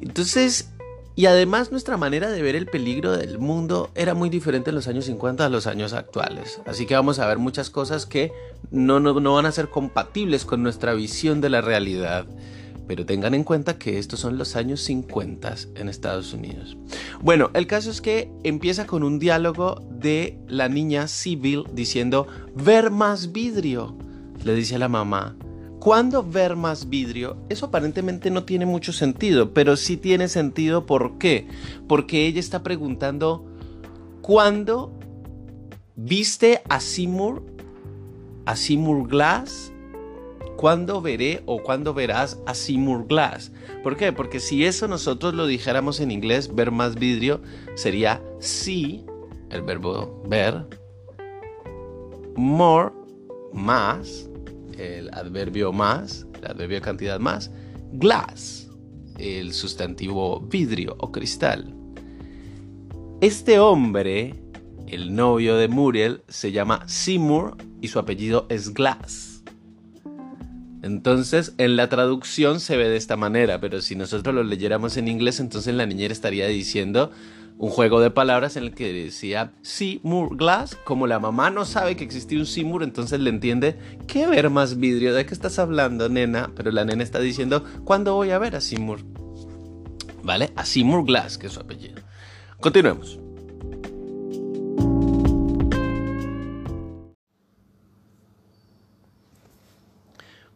Entonces, 0.01 0.69
y 1.15 1.27
además 1.27 1.71
nuestra 1.71 1.95
manera 1.95 2.29
de 2.29 2.41
ver 2.41 2.55
el 2.55 2.65
peligro 2.65 3.15
del 3.15 3.39
mundo 3.39 3.89
era 3.95 4.13
muy 4.13 4.29
diferente 4.29 4.69
en 4.69 4.75
los 4.75 4.87
años 4.87 5.05
50 5.05 5.45
a 5.45 5.49
los 5.49 5.65
años 5.65 5.93
actuales. 5.93 6.61
Así 6.65 6.85
que 6.85 6.95
vamos 6.95 7.19
a 7.19 7.27
ver 7.27 7.37
muchas 7.37 7.69
cosas 7.69 8.05
que 8.05 8.33
no, 8.69 8.99
no, 8.99 9.33
van 9.33 9.45
a 9.45 9.51
ser 9.51 9.69
compatibles 9.69 10.43
con 10.43 10.61
nuestra 10.61 10.93
visión 10.93 11.39
de 11.39 11.49
la 11.49 11.61
realidad. 11.61 12.25
Pero 12.87 13.05
tengan 13.05 13.33
en 13.33 13.43
cuenta 13.43 13.79
que 13.79 13.97
estos 13.97 14.19
son 14.19 14.37
los 14.37 14.55
años 14.55 14.81
50 14.81 15.55
en 15.75 15.89
Estados 15.89 16.33
Unidos. 16.33 16.77
Bueno, 17.21 17.49
el 17.53 17.65
caso 17.65 17.89
es 17.89 18.01
que 18.01 18.29
empieza 18.43 18.85
con 18.85 19.03
un 19.03 19.17
diálogo 19.17 19.81
de 19.89 20.37
la 20.47 20.69
niña 20.69 21.07
Sibyl 21.07 21.63
diciendo, 21.73 22.27
ver 22.53 22.91
más 22.91 23.31
vidrio, 23.31 23.97
le 24.43 24.53
dice 24.53 24.77
la 24.77 24.89
mamá. 24.89 25.35
¿Cuándo 25.85 26.23
ver 26.23 26.55
más 26.55 26.89
vidrio? 26.89 27.37
Eso 27.47 27.67
aparentemente 27.67 28.31
no 28.31 28.43
tiene 28.43 28.65
mucho 28.65 28.91
sentido, 28.91 29.53
pero 29.53 29.77
sí 29.77 29.97
tiene 29.97 30.27
sentido. 30.29 30.87
¿Por 30.87 31.19
qué? 31.19 31.47
Porque 31.87 32.25
ella 32.25 32.39
está 32.39 32.63
preguntando, 32.63 33.45
¿cuándo 34.23 34.91
viste 35.95 36.63
a 36.69 36.79
Seymour, 36.79 37.43
a 38.47 38.55
Seymour 38.55 39.07
Glass? 39.07 39.71
¿Cuándo 40.57 41.03
veré 41.03 41.43
o 41.45 41.61
cuándo 41.61 41.93
verás 41.93 42.39
a 42.47 42.55
Seymour 42.55 43.05
Glass? 43.05 43.51
¿Por 43.83 43.95
qué? 43.95 44.11
Porque 44.11 44.39
si 44.39 44.65
eso 44.65 44.87
nosotros 44.87 45.35
lo 45.35 45.45
dijéramos 45.45 45.99
en 45.99 46.09
inglés, 46.09 46.55
ver 46.55 46.71
más 46.71 46.95
vidrio, 46.95 47.41
sería 47.75 48.23
see, 48.39 49.05
el 49.51 49.61
verbo 49.61 50.23
ver, 50.27 50.65
more, 52.35 52.89
más, 53.53 54.31
el 54.77 55.13
adverbio 55.13 55.71
más, 55.71 56.25
el 56.37 56.45
adverbio 56.45 56.81
cantidad 56.81 57.19
más, 57.19 57.51
glass, 57.93 58.69
el 59.17 59.53
sustantivo 59.53 60.41
vidrio 60.41 60.95
o 60.99 61.11
cristal. 61.11 61.73
Este 63.21 63.59
hombre, 63.59 64.35
el 64.87 65.15
novio 65.15 65.55
de 65.55 65.67
Muriel, 65.67 66.23
se 66.27 66.51
llama 66.51 66.83
Seymour 66.87 67.57
y 67.81 67.87
su 67.87 67.99
apellido 67.99 68.45
es 68.49 68.73
Glass. 68.73 69.43
Entonces, 70.81 71.55
en 71.57 71.77
la 71.77 71.89
traducción 71.89 72.59
se 72.59 72.77
ve 72.77 72.87
de 72.87 72.97
esta 72.97 73.17
manera, 73.17 73.59
pero 73.59 73.81
si 73.81 73.95
nosotros 73.95 74.35
lo 74.35 74.43
leyéramos 74.43 74.97
en 74.97 75.07
inglés, 75.07 75.39
entonces 75.39 75.73
la 75.73 75.87
niñera 75.87 76.13
estaría 76.13 76.45
diciendo 76.47 77.11
un 77.57 77.69
juego 77.69 78.01
de 78.01 78.11
palabras 78.11 78.57
en 78.57 78.63
el 78.63 78.73
que 78.73 78.91
decía 78.91 79.53
Seymour 79.61 80.35
Glass, 80.35 80.75
como 80.75 81.07
la 81.07 81.19
mamá 81.19 81.49
no 81.49 81.65
sabe 81.65 81.95
que 81.95 82.03
existía 82.03 82.37
un 82.37 82.45
Seymour, 82.45 82.83
entonces 82.83 83.19
le 83.19 83.29
entiende, 83.29 83.77
¿qué 84.07 84.27
ver 84.27 84.49
más 84.49 84.77
vidrio? 84.77 85.13
¿De 85.13 85.25
qué 85.25 85.33
estás 85.33 85.57
hablando, 85.59 86.09
nena? 86.09 86.51
Pero 86.55 86.71
la 86.71 86.83
nena 86.83 87.03
está 87.03 87.19
diciendo, 87.19 87.63
¿cuándo 87.85 88.13
voy 88.15 88.31
a 88.31 88.39
ver 88.39 88.55
a 88.55 88.61
Seymour? 88.61 88.99
¿Vale? 90.23 90.51
A 90.55 90.65
Seymour 90.65 91.05
Glass, 91.05 91.37
que 91.37 91.47
es 91.47 91.53
su 91.53 91.59
apellido. 91.59 92.01
Continuemos. 92.59 93.19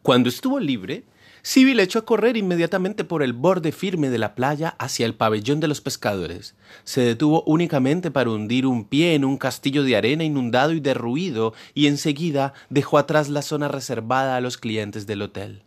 Cuando 0.02 0.28
estuvo 0.28 0.58
libre, 0.58 1.04
Sibyl 1.42 1.80
echó 1.80 2.00
a 2.00 2.04
correr 2.04 2.36
inmediatamente 2.36 3.04
por 3.04 3.22
el 3.22 3.32
borde 3.32 3.72
firme 3.72 4.10
de 4.10 4.18
la 4.18 4.34
playa 4.34 4.74
hacia 4.78 5.06
el 5.06 5.14
pabellón 5.14 5.60
de 5.60 5.68
los 5.68 5.80
pescadores. 5.80 6.54
Se 6.84 7.00
detuvo 7.00 7.42
únicamente 7.46 8.10
para 8.10 8.30
hundir 8.30 8.66
un 8.66 8.84
pie 8.84 9.14
en 9.14 9.24
un 9.24 9.38
castillo 9.38 9.82
de 9.82 9.96
arena 9.96 10.24
inundado 10.24 10.72
y 10.72 10.80
derruido 10.80 11.54
y 11.74 11.86
enseguida 11.86 12.52
dejó 12.68 12.98
atrás 12.98 13.28
la 13.28 13.42
zona 13.42 13.68
reservada 13.68 14.36
a 14.36 14.40
los 14.40 14.58
clientes 14.58 15.06
del 15.06 15.22
hotel. 15.22 15.62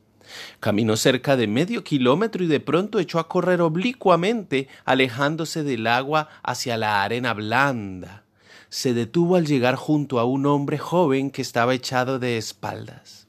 Caminó 0.59 0.95
cerca 0.97 1.35
de 1.35 1.47
medio 1.47 1.83
kilómetro 1.83 2.43
y 2.43 2.47
de 2.47 2.59
pronto 2.59 2.99
echó 2.99 3.19
a 3.19 3.27
correr 3.27 3.61
oblicuamente, 3.61 4.67
alejándose 4.85 5.63
del 5.63 5.87
agua 5.87 6.29
hacia 6.43 6.77
la 6.77 7.03
arena 7.03 7.33
blanda. 7.33 8.23
Se 8.69 8.93
detuvo 8.93 9.35
al 9.35 9.45
llegar 9.45 9.75
junto 9.75 10.19
a 10.19 10.25
un 10.25 10.45
hombre 10.45 10.77
joven 10.77 11.29
que 11.29 11.41
estaba 11.41 11.75
echado 11.75 12.17
de 12.19 12.37
espaldas. 12.37 13.27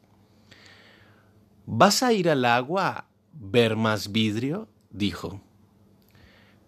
¿Vas 1.66 2.02
a 2.02 2.12
ir 2.12 2.28
al 2.28 2.44
agua 2.44 2.88
a 2.88 3.06
ver 3.32 3.76
más 3.76 4.12
vidrio? 4.12 4.68
dijo. 4.90 5.40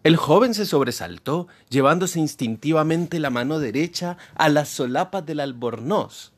El 0.03 0.17
joven 0.17 0.55
se 0.55 0.67
sobresaltó, 0.67 1.49
llevándose 1.69 2.21
instintivamente 2.21 3.19
la 3.19 3.31
mano 3.31 3.59
derecha 3.59 4.17
a 4.37 4.49
las 4.49 4.69
solapas 4.69 5.27
del 5.27 5.41
albornoz. 5.41 6.33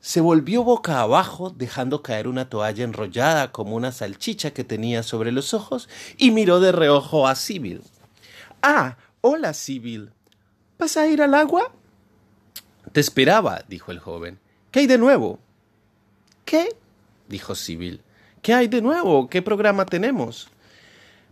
Se 0.00 0.20
volvió 0.20 0.64
boca 0.64 1.00
abajo, 1.00 1.50
dejando 1.50 2.02
caer 2.02 2.26
una 2.26 2.48
toalla 2.48 2.84
enrollada 2.84 3.52
como 3.52 3.76
una 3.76 3.92
salchicha 3.92 4.52
que 4.52 4.64
tenía 4.64 5.02
sobre 5.02 5.30
los 5.30 5.54
ojos, 5.54 5.88
y 6.16 6.32
miró 6.32 6.58
de 6.58 6.72
reojo 6.72 7.28
a 7.28 7.34
Sibyl. 7.34 7.82
Ah, 8.62 8.96
hola, 9.20 9.54
Sibyl. 9.54 10.10
¿Vas 10.78 10.96
a 10.96 11.06
ir 11.06 11.22
al 11.22 11.34
agua? 11.34 11.72
Te 12.92 13.00
esperaba, 13.00 13.62
dijo 13.68 13.92
el 13.92 14.00
joven. 14.00 14.40
¿Qué 14.70 14.80
hay 14.80 14.86
de 14.86 14.98
nuevo? 14.98 15.38
¿Qué? 16.44 16.70
Dijo 17.30 17.54
Sibyl. 17.54 18.02
¿Qué 18.42 18.52
hay 18.52 18.68
de 18.68 18.82
nuevo? 18.82 19.30
¿Qué 19.30 19.40
programa 19.40 19.86
tenemos? 19.86 20.50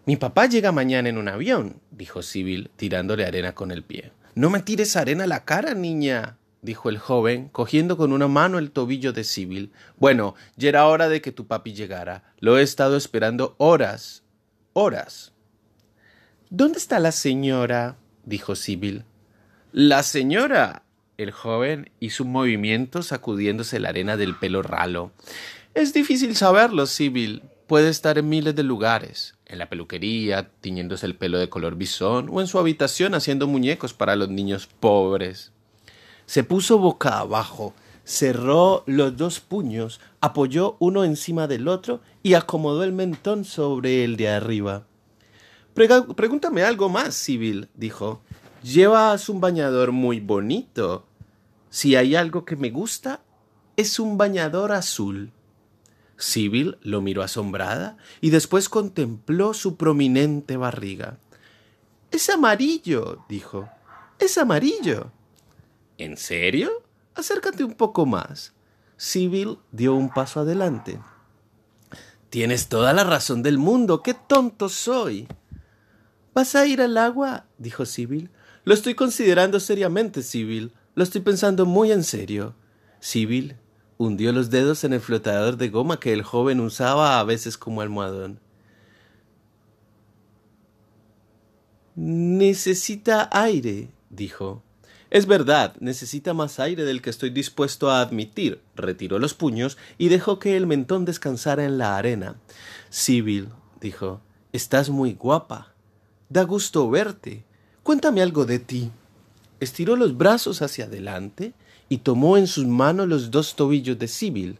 Mi 0.07 0.17
papá 0.17 0.47
llega 0.47 0.73
mañana 0.73 1.11
en 1.11 1.19
un 1.19 1.29
avión, 1.29 1.81
dijo 1.91 2.23
Sibyl, 2.23 2.71
tirándole 2.77 3.27
arena 3.27 3.55
con 3.55 3.71
el 3.71 3.83
pie. 3.83 4.13
No 4.35 4.49
me 4.49 4.63
tires 4.63 4.97
arena 4.97 5.25
a 5.25 5.27
la 5.27 5.45
cara, 5.45 5.75
niña, 5.75 6.39
dijo 6.63 6.89
el 6.89 6.99
joven, 6.99 7.49
cogiendo 7.49 7.97
con 7.97 8.13
una 8.13 8.29
mano 8.29 8.59
el 8.59 8.71
tobillo 8.71 9.13
de 9.13 9.25
Sibyl. 9.25 9.73
Bueno, 9.99 10.35
ya 10.57 10.71
era 10.71 10.87
hora 10.87 11.09
de 11.09 11.21
que 11.21 11.33
tu 11.33 11.47
papi 11.47 11.75
llegara. 11.75 12.33
Lo 12.39 12.57
he 12.57 12.63
estado 12.63 12.97
esperando 12.97 13.55
horas. 13.59 14.23
horas. 14.73 15.33
¿Dónde 16.49 16.79
está 16.79 17.01
la 17.01 17.13
señora? 17.13 17.97
dijo 18.25 18.55
Sibyl. 18.55 19.05
La 19.73 20.03
señora. 20.03 20.85
El 21.19 21.33
joven 21.33 21.91
hizo 21.99 22.23
un 22.23 22.31
movimiento 22.31 23.03
sacudiéndose 23.03 23.81
la 23.81 23.89
arena 23.89 24.17
del 24.17 24.37
pelo 24.37 24.63
ralo. 24.63 25.13
Es 25.79 25.93
difícil 25.93 26.35
saberlo, 26.35 26.87
Sibyl. 26.87 27.45
Puede 27.69 27.89
estar 27.89 28.19
en 28.19 28.29
miles 28.29 28.57
de 28.57 28.65
lugares, 28.65 29.37
en 29.47 29.61
la 29.61 29.69
peluquería, 29.69 30.51
tiñéndose 30.61 31.07
el 31.07 31.15
pelo 31.15 31.39
de 31.39 31.49
color 31.49 31.77
bisón, 31.77 32.29
o 32.33 32.41
en 32.41 32.49
su 32.49 32.59
habitación 32.59 33.15
haciendo 33.15 33.47
muñecos 33.47 33.95
para 33.95 34.17
los 34.17 34.29
niños 34.29 34.67
pobres. 34.67 35.53
Se 36.27 36.43
puso 36.43 36.79
boca 36.79 37.21
abajo, 37.21 37.75
cerró 38.03 38.83
los 38.87 39.17
dos 39.17 39.39
puños, 39.39 40.01
apoyó 40.21 40.77
uno 40.81 41.05
encima 41.05 41.47
del 41.47 41.69
otro 41.69 42.01
y 42.25 42.35
acomodó 42.35 42.83
el 42.83 42.93
mentón 42.93 43.45
sobre 43.45 44.03
el 44.03 44.17
de 44.17 44.31
arriba. 44.31 44.85
pregúntame 45.75 46.65
algo 46.65 46.89
más, 46.89 47.15
Sibyl, 47.15 47.69
dijo. 47.77 48.21
Llevas 48.65 49.29
un 49.29 49.41
bañador 49.41 49.93
muy 49.93 50.19
bonito. 50.19 51.07
Si 51.71 51.95
hay 51.95 52.17
algo 52.17 52.45
que 52.45 52.57
me 52.57 52.71
gusta, 52.71 53.21
es 53.77 54.01
un 54.01 54.19
bañador 54.19 54.73
azul. 54.73 55.31
Sibyl 56.19 56.79
lo 56.83 57.01
miró 57.01 57.23
asombrada 57.23 57.97
y 58.21 58.31
después 58.31 58.69
contempló 58.69 59.55
su 59.55 59.77
prominente 59.77 60.57
barriga. 60.57 61.19
Es 62.11 62.29
amarillo, 62.29 63.25
dijo. 63.29 63.69
Es 64.19 64.37
amarillo. 64.37 65.13
¿En 65.97 66.17
serio? 66.17 66.71
Acércate 67.15 67.63
un 67.63 67.75
poco 67.75 68.05
más. 68.05 68.53
Sibyl 68.97 69.59
dio 69.71 69.95
un 69.95 70.13
paso 70.13 70.41
adelante. 70.41 71.01
Tienes 72.31 72.69
toda 72.69 72.93
la 72.93 73.05
razón 73.05 73.43
del 73.43 73.59
mundo. 73.59 74.03
¡Qué 74.03 74.15
tonto 74.15 74.69
soy! 74.69 75.29
¿Vas 76.35 76.57
a 76.57 76.67
ir 76.67 76.83
al 76.83 76.99
agua? 76.99 77.47
dijo 77.59 77.87
Sibyl. 77.87 78.31
Lo 78.65 78.75
estoy 78.75 78.95
considerando 78.95 79.61
seriamente, 79.61 80.23
Sibyl. 80.23 80.73
Lo 80.95 81.05
estoy 81.05 81.21
pensando 81.21 81.65
muy 81.65 81.93
en 81.93 82.03
serio. 82.03 82.55
Sibyl 83.01 83.57
hundió 83.99 84.33
los 84.33 84.49
dedos 84.49 84.85
en 84.85 84.93
el 84.93 85.01
flotador 85.01 85.57
de 85.57 85.69
goma 85.69 86.01
que 86.01 86.13
el 86.13 86.23
joven 86.23 86.61
usaba 86.61 87.19
a 87.19 87.25
veces 87.25 87.59
como 87.59 87.81
almohadón. 87.81 88.41
Necesita 91.97 93.29
aire, 93.33 93.91
dijo. 94.09 94.63
Es 95.11 95.27
verdad, 95.27 95.75
necesita 95.81 96.33
más 96.33 96.61
aire 96.61 96.85
del 96.85 97.03
que 97.03 97.11
estoy 97.11 97.31
dispuesto 97.31 97.91
a 97.91 98.01
admitir. 98.01 98.61
Retiró 98.77 99.19
los 99.19 99.35
puños 99.35 99.77
y 99.97 100.09
dejó 100.09 100.39
que 100.39 100.57
el 100.57 100.67
mentón 100.67 101.05
descansara 101.05 101.65
en 101.65 101.77
la 101.77 101.97
arena. 101.97 102.37
Sibyl, 102.91 103.49
dijo, 103.81 104.21
estás 104.53 104.91
muy 104.91 105.15
guapa. 105.15 105.73
Da 106.29 106.43
gusto 106.45 106.89
verte. 106.89 107.45
Cuéntame 107.83 108.23
algo 108.23 108.45
de 108.45 108.59
ti. 108.61 108.93
Estiró 109.61 109.97
los 109.97 110.17
brazos 110.17 110.63
hacia 110.63 110.85
adelante 110.85 111.55
y 111.89 111.99
tomó 111.99 112.37
en 112.37 112.47
sus 112.47 112.67
manos 112.67 113.09
los 113.09 113.31
dos 113.31 113.57
tobillos 113.57 113.99
de 113.99 114.09
Sibyl. 114.09 114.59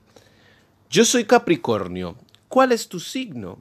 Yo 0.91 1.05
soy 1.05 1.25
Capricornio. 1.25 2.17
¿Cuál 2.49 2.73
es 2.73 2.89
tu 2.89 3.01
signo? 3.01 3.59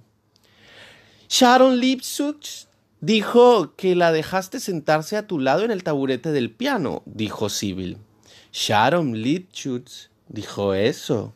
Sharon 1.29 1.79
Lipschutz 1.79 2.67
dijo 3.01 3.75
que 3.75 3.95
la 3.95 4.11
dejaste 4.11 4.59
sentarse 4.59 5.17
a 5.17 5.27
tu 5.27 5.39
lado 5.39 5.63
en 5.63 5.71
el 5.71 5.83
taburete 5.83 6.31
del 6.31 6.51
piano, 6.51 7.03
dijo 7.05 7.49
Sibyl. 7.49 7.97
Sharon 8.53 9.21
Lipschutz 9.21 10.09
dijo 10.29 10.73
eso. 10.73 11.33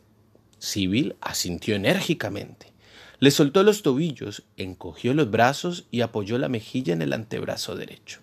Sibyl 0.58 1.16
asintió 1.20 1.74
enérgicamente. 1.74 2.72
Le 3.18 3.30
soltó 3.30 3.62
los 3.62 3.82
tobillos, 3.82 4.44
encogió 4.56 5.14
los 5.14 5.30
brazos 5.30 5.86
y 5.90 6.00
apoyó 6.00 6.38
la 6.38 6.48
mejilla 6.48 6.92
en 6.92 7.02
el 7.02 7.12
antebrazo 7.12 7.76
derecho. 7.76 8.20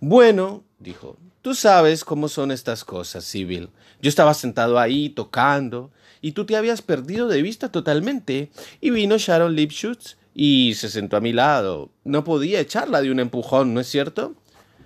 Bueno, 0.00 0.64
dijo, 0.78 1.18
tú 1.48 1.54
sabes 1.54 2.04
cómo 2.04 2.28
son 2.28 2.50
estas 2.50 2.84
cosas, 2.84 3.24
Sibyl. 3.24 3.70
Yo 4.02 4.10
estaba 4.10 4.34
sentado 4.34 4.78
ahí 4.78 5.08
tocando 5.08 5.90
y 6.20 6.32
tú 6.32 6.44
te 6.44 6.56
habías 6.56 6.82
perdido 6.82 7.26
de 7.26 7.40
vista 7.40 7.72
totalmente. 7.72 8.50
Y 8.82 8.90
vino 8.90 9.16
Sharon 9.16 9.56
Lipschutz 9.56 10.18
y 10.34 10.74
se 10.74 10.90
sentó 10.90 11.16
a 11.16 11.22
mi 11.22 11.32
lado. 11.32 11.88
No 12.04 12.22
podía 12.22 12.60
echarla 12.60 13.00
de 13.00 13.10
un 13.10 13.18
empujón, 13.18 13.72
¿no 13.72 13.80
es 13.80 13.86
cierto? 13.86 14.34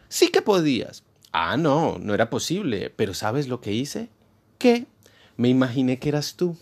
Sí 0.08 0.28
que 0.28 0.40
podías. 0.40 1.02
Ah, 1.32 1.56
no, 1.56 1.98
no 1.98 2.14
era 2.14 2.30
posible. 2.30 2.92
Pero 2.94 3.12
¿sabes 3.12 3.48
lo 3.48 3.60
que 3.60 3.72
hice? 3.72 4.08
¿Qué? 4.58 4.86
Me 5.36 5.48
imaginé 5.48 5.98
que 5.98 6.10
eras 6.10 6.36
tú. 6.36 6.56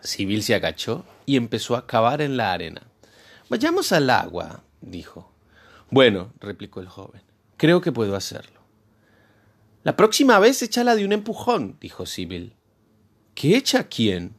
Sibyl 0.00 0.42
se 0.42 0.54
agachó 0.54 1.04
y 1.26 1.36
empezó 1.36 1.76
a 1.76 1.86
cavar 1.86 2.22
en 2.22 2.38
la 2.38 2.54
arena. 2.54 2.80
Vayamos 3.50 3.92
al 3.92 4.08
agua, 4.08 4.64
dijo. 4.80 5.30
Bueno, 5.90 6.32
replicó 6.40 6.80
el 6.80 6.88
joven. 6.88 7.20
Creo 7.58 7.82
que 7.82 7.92
puedo 7.92 8.16
hacerlo. 8.16 8.55
La 9.86 9.94
próxima 9.94 10.40
vez 10.40 10.60
échala 10.62 10.96
de 10.96 11.04
un 11.04 11.12
empujón, 11.12 11.76
dijo 11.80 12.06
Sibyl. 12.06 12.56
¿Qué 13.36 13.56
echa 13.56 13.84
quién? 13.84 14.34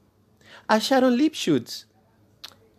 A 0.67 0.77
Sharon 0.79 1.15
Lipschutz. 1.15 1.87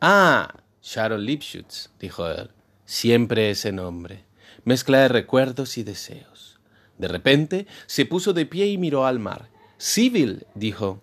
Ah, 0.02 0.54
Sharon 0.82 1.24
Lipschutz, 1.24 1.88
dijo 1.98 2.28
él. 2.28 2.50
Siempre 2.84 3.48
ese 3.48 3.72
nombre. 3.72 4.26
Mezcla 4.64 4.98
de 4.98 5.08
recuerdos 5.08 5.78
y 5.78 5.82
deseos. 5.82 6.60
De 6.98 7.08
repente 7.08 7.66
se 7.86 8.04
puso 8.04 8.34
de 8.34 8.44
pie 8.44 8.66
y 8.66 8.76
miró 8.76 9.06
al 9.06 9.18
mar. 9.18 9.48
Sibyl, 9.78 10.46
dijo, 10.54 11.02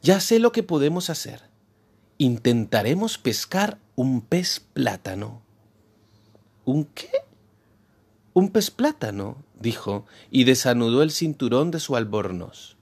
ya 0.00 0.18
sé 0.18 0.38
lo 0.38 0.50
que 0.50 0.62
podemos 0.62 1.10
hacer. 1.10 1.42
Intentaremos 2.16 3.18
pescar 3.18 3.76
un 3.96 4.22
pez 4.22 4.60
plátano. 4.60 5.42
¿Un 6.64 6.86
qué? 6.86 7.10
Un 8.34 8.50
pez 8.50 8.70
plátano, 8.70 9.44
dijo, 9.60 10.06
y 10.30 10.44
desanudó 10.44 11.02
el 11.02 11.10
cinturón 11.10 11.70
de 11.70 11.80
su 11.80 11.96
albornoz. 11.96 12.76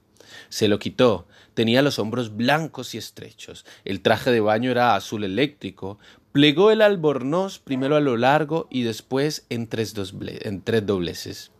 Se 0.47 0.69
lo 0.69 0.79
quitó. 0.79 1.27
Tenía 1.53 1.81
los 1.81 1.99
hombros 1.99 2.37
blancos 2.37 2.95
y 2.95 2.97
estrechos. 2.97 3.65
El 3.83 4.01
traje 4.01 4.31
de 4.31 4.39
baño 4.39 4.71
era 4.71 4.95
azul 4.95 5.25
eléctrico. 5.25 5.99
Plegó 6.31 6.71
el 6.71 6.81
albornoz 6.81 7.59
primero 7.59 7.97
a 7.97 7.99
lo 7.99 8.15
largo 8.15 8.67
y 8.69 8.83
después 8.83 9.45
en 9.49 9.67
tres, 9.67 9.93
en 10.41 10.61
tres 10.61 10.85
dobleces. 10.85 11.51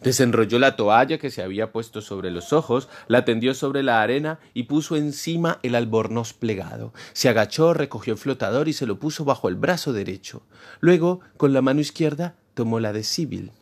Desenrolló 0.00 0.58
la 0.58 0.76
toalla 0.76 1.18
que 1.18 1.30
se 1.30 1.42
había 1.42 1.72
puesto 1.72 2.00
sobre 2.00 2.30
los 2.30 2.54
ojos, 2.54 2.88
la 3.08 3.26
tendió 3.26 3.52
sobre 3.52 3.82
la 3.82 4.00
arena 4.00 4.38
y 4.54 4.64
puso 4.64 4.96
encima 4.96 5.58
el 5.62 5.74
albornoz 5.74 6.32
plegado. 6.32 6.94
Se 7.12 7.28
agachó, 7.28 7.74
recogió 7.74 8.14
el 8.14 8.18
flotador 8.18 8.68
y 8.68 8.72
se 8.72 8.86
lo 8.86 8.98
puso 8.98 9.26
bajo 9.26 9.48
el 9.48 9.56
brazo 9.56 9.92
derecho. 9.92 10.42
Luego, 10.80 11.20
con 11.36 11.52
la 11.52 11.62
mano 11.62 11.80
izquierda, 11.80 12.36
tomó 12.56 12.80
la 12.80 12.94
de 12.94 13.04
Sibyl. 13.04 13.52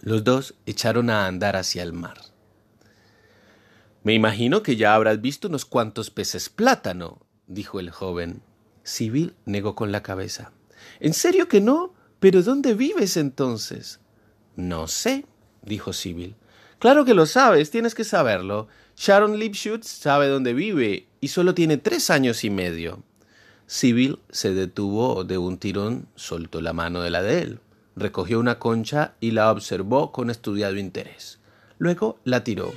Los 0.00 0.24
dos 0.24 0.54
echaron 0.64 1.10
a 1.10 1.26
andar 1.26 1.56
hacia 1.56 1.82
el 1.82 1.92
mar. 1.92 2.22
Me 4.02 4.14
imagino 4.14 4.62
que 4.62 4.76
ya 4.76 4.94
habrás 4.94 5.20
visto 5.20 5.46
unos 5.46 5.66
cuantos 5.66 6.08
peces 6.10 6.48
plátano, 6.48 7.20
dijo 7.46 7.80
el 7.80 7.90
joven. 7.90 8.42
Sibyl 8.82 9.36
negó 9.44 9.74
con 9.74 9.92
la 9.92 10.02
cabeza. 10.02 10.52
¿En 11.00 11.12
serio 11.12 11.48
que 11.48 11.60
no? 11.60 11.92
¿Pero 12.18 12.42
dónde 12.42 12.72
vives 12.72 13.18
entonces? 13.18 14.00
No 14.56 14.88
sé, 14.88 15.26
dijo 15.60 15.92
Sibyl. 15.92 16.34
Claro 16.78 17.04
que 17.04 17.12
lo 17.12 17.26
sabes, 17.26 17.70
tienes 17.70 17.94
que 17.94 18.04
saberlo. 18.04 18.68
Sharon 18.96 19.38
Lipschutz 19.38 19.86
sabe 19.86 20.28
dónde 20.28 20.54
vive 20.54 21.08
y 21.20 21.28
solo 21.28 21.54
tiene 21.54 21.76
tres 21.76 22.08
años 22.08 22.42
y 22.42 22.48
medio. 22.48 23.02
Sibyl 23.66 24.18
se 24.30 24.54
detuvo 24.54 25.24
de 25.24 25.36
un 25.36 25.58
tirón, 25.58 26.08
soltó 26.14 26.62
la 26.62 26.72
mano 26.72 27.02
de 27.02 27.10
la 27.10 27.22
de 27.22 27.42
él, 27.42 27.60
recogió 27.96 28.40
una 28.40 28.58
concha 28.58 29.14
y 29.20 29.32
la 29.32 29.50
observó 29.50 30.12
con 30.12 30.30
estudiado 30.30 30.76
interés. 30.76 31.38
Luego 31.78 32.18
la 32.24 32.44
tiró. 32.44 32.72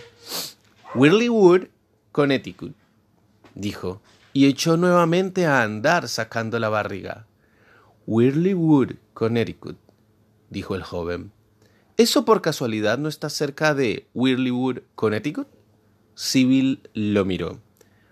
Whirly 0.96 1.30
Wood, 1.30 1.68
Connecticut, 2.12 2.74
dijo, 3.54 4.02
y 4.34 4.48
echó 4.48 4.78
nuevamente 4.78 5.46
a 5.46 5.62
andar 5.62 6.08
sacando 6.08 6.60
la 6.60 6.70
barriga. 6.70 7.26
Whirly 8.08 8.54
Wood, 8.54 8.96
Connecticut, 9.14 9.78
dijo 10.50 10.76
el 10.76 10.84
joven. 10.84 11.32
¿Eso 11.98 12.26
por 12.26 12.42
casualidad 12.42 12.98
no 12.98 13.08
está 13.08 13.30
cerca 13.30 13.74
de 13.74 14.08
Whirly 14.14 14.52
Wood, 14.52 14.80
Connecticut? 14.96 15.48
Sibyl 16.14 16.82
lo 16.94 17.26
miró. 17.26 17.60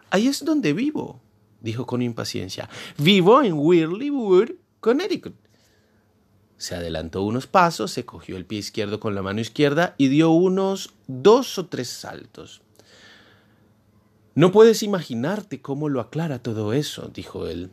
Ahí 0.10 0.28
es 0.28 0.46
donde 0.46 0.74
vivo, 0.74 1.20
dijo 1.60 1.86
con 1.86 2.02
impaciencia. 2.02 2.70
Vivo 2.98 3.42
en 3.42 3.54
Whirly 3.54 4.10
Wood, 4.10 4.52
Connecticut. 4.80 5.36
Se 6.64 6.76
adelantó 6.76 7.24
unos 7.24 7.46
pasos, 7.46 7.92
se 7.92 8.06
cogió 8.06 8.38
el 8.38 8.46
pie 8.46 8.60
izquierdo 8.60 9.02
con 9.02 9.16
la 9.16 9.22
mano 9.22 9.42
izquierda 9.42 9.96
y 9.98 10.08
dio 10.08 10.30
unos 10.30 10.94
dos 11.08 11.58
o 11.58 11.66
tres 11.66 11.90
saltos. 11.90 12.62
No 14.34 14.54
puedes 14.54 14.82
imaginarte 14.82 15.62
cómo 15.62 15.90
lo 15.90 16.00
aclara 16.00 16.40
todo 16.40 16.72
eso, 16.72 17.12
dijo 17.14 17.48
él. 17.48 17.70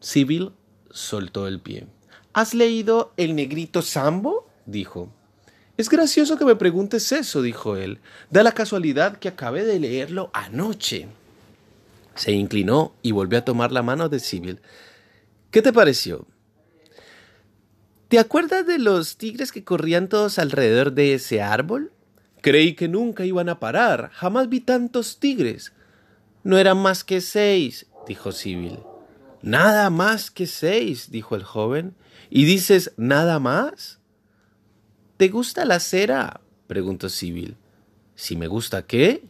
Sibyl 0.00 0.52
soltó 0.90 1.48
el 1.48 1.60
pie. 1.60 1.86
¿Has 2.34 2.52
leído 2.52 3.14
El 3.16 3.34
negrito 3.34 3.80
Sambo? 3.80 4.50
dijo. 4.66 5.08
Es 5.78 5.88
gracioso 5.88 6.36
que 6.36 6.44
me 6.44 6.56
preguntes 6.56 7.10
eso, 7.10 7.40
dijo 7.40 7.78
él. 7.78 8.00
Da 8.28 8.42
la 8.42 8.52
casualidad 8.52 9.16
que 9.16 9.28
acabé 9.28 9.64
de 9.64 9.80
leerlo 9.80 10.28
anoche. 10.34 11.08
Se 12.16 12.32
inclinó 12.32 12.92
y 13.00 13.12
volvió 13.12 13.38
a 13.38 13.46
tomar 13.46 13.72
la 13.72 13.82
mano 13.82 14.10
de 14.10 14.20
Sibyl. 14.20 14.60
¿Qué 15.50 15.62
te 15.62 15.72
pareció? 15.72 16.26
¿Te 18.14 18.20
acuerdas 18.20 18.64
de 18.64 18.78
los 18.78 19.16
tigres 19.16 19.50
que 19.50 19.64
corrían 19.64 20.08
todos 20.08 20.38
alrededor 20.38 20.92
de 20.92 21.14
ese 21.14 21.42
árbol? 21.42 21.90
Creí 22.42 22.74
que 22.74 22.86
nunca 22.86 23.24
iban 23.24 23.48
a 23.48 23.58
parar. 23.58 24.10
Jamás 24.12 24.48
vi 24.48 24.60
tantos 24.60 25.18
tigres. 25.18 25.72
No 26.44 26.56
eran 26.56 26.78
más 26.78 27.02
que 27.02 27.20
seis, 27.20 27.88
dijo 28.06 28.30
Sibyl. 28.30 28.78
Nada 29.42 29.90
más 29.90 30.30
que 30.30 30.46
seis, 30.46 31.10
dijo 31.10 31.34
el 31.34 31.42
joven. 31.42 31.96
¿Y 32.30 32.44
dices 32.44 32.92
nada 32.96 33.40
más? 33.40 33.98
¿Te 35.16 35.28
gusta 35.28 35.64
la 35.64 35.80
cera? 35.80 36.40
preguntó 36.68 37.08
Sibyl. 37.08 37.56
¿Si 38.14 38.36
me 38.36 38.46
gusta 38.46 38.86
qué? 38.86 39.26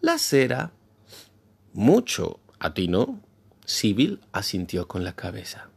La 0.00 0.18
cera. 0.18 0.72
Mucho. 1.72 2.40
¿A 2.58 2.74
ti 2.74 2.88
no? 2.88 3.22
Sibyl 3.64 4.18
asintió 4.32 4.88
con 4.88 5.04
la 5.04 5.14
cabeza. 5.14 5.70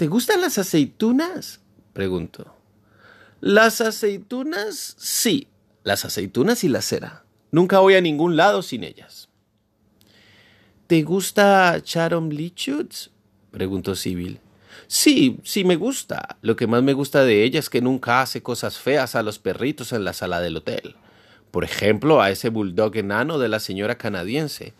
¿Te 0.00 0.06
gustan 0.06 0.40
las 0.40 0.56
aceitunas? 0.56 1.60
preguntó. 1.92 2.56
Las 3.42 3.82
aceitunas, 3.82 4.96
sí, 4.98 5.48
las 5.84 6.06
aceitunas 6.06 6.64
y 6.64 6.70
la 6.70 6.80
cera. 6.80 7.26
Nunca 7.50 7.80
voy 7.80 7.96
a 7.96 8.00
ningún 8.00 8.34
lado 8.34 8.62
sin 8.62 8.82
ellas. 8.82 9.28
¿Te 10.86 11.02
gusta 11.02 11.82
Charon 11.82 12.30
Lichutz? 12.30 13.10
preguntó 13.50 13.94
Sibyl. 13.94 14.40
Sí, 14.86 15.38
sí 15.44 15.64
me 15.64 15.76
gusta. 15.76 16.38
Lo 16.40 16.56
que 16.56 16.66
más 16.66 16.82
me 16.82 16.94
gusta 16.94 17.22
de 17.22 17.44
ella 17.44 17.60
es 17.60 17.68
que 17.68 17.82
nunca 17.82 18.22
hace 18.22 18.42
cosas 18.42 18.78
feas 18.78 19.14
a 19.14 19.22
los 19.22 19.38
perritos 19.38 19.92
en 19.92 20.04
la 20.04 20.14
sala 20.14 20.40
del 20.40 20.56
hotel. 20.56 20.96
Por 21.50 21.62
ejemplo, 21.62 22.22
a 22.22 22.30
ese 22.30 22.48
bulldog 22.48 22.96
enano 22.96 23.38
de 23.38 23.50
la 23.50 23.60
señora 23.60 23.98
canadiense. 23.98 24.72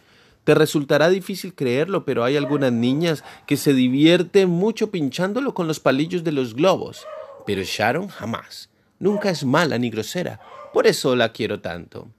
Te 0.44 0.54
resultará 0.54 1.08
difícil 1.08 1.54
creerlo, 1.54 2.04
pero 2.04 2.24
hay 2.24 2.36
algunas 2.36 2.72
niñas 2.72 3.24
que 3.46 3.56
se 3.56 3.74
divierten 3.74 4.48
mucho 4.48 4.90
pinchándolo 4.90 5.54
con 5.54 5.66
los 5.66 5.80
palillos 5.80 6.24
de 6.24 6.32
los 6.32 6.54
globos. 6.54 7.06
Pero 7.46 7.62
Sharon 7.62 8.08
jamás. 8.08 8.70
Nunca 8.98 9.30
es 9.30 9.44
mala 9.44 9.78
ni 9.78 9.90
grosera. 9.90 10.40
Por 10.72 10.86
eso 10.86 11.16
la 11.16 11.32
quiero 11.32 11.60
tanto. 11.60 12.10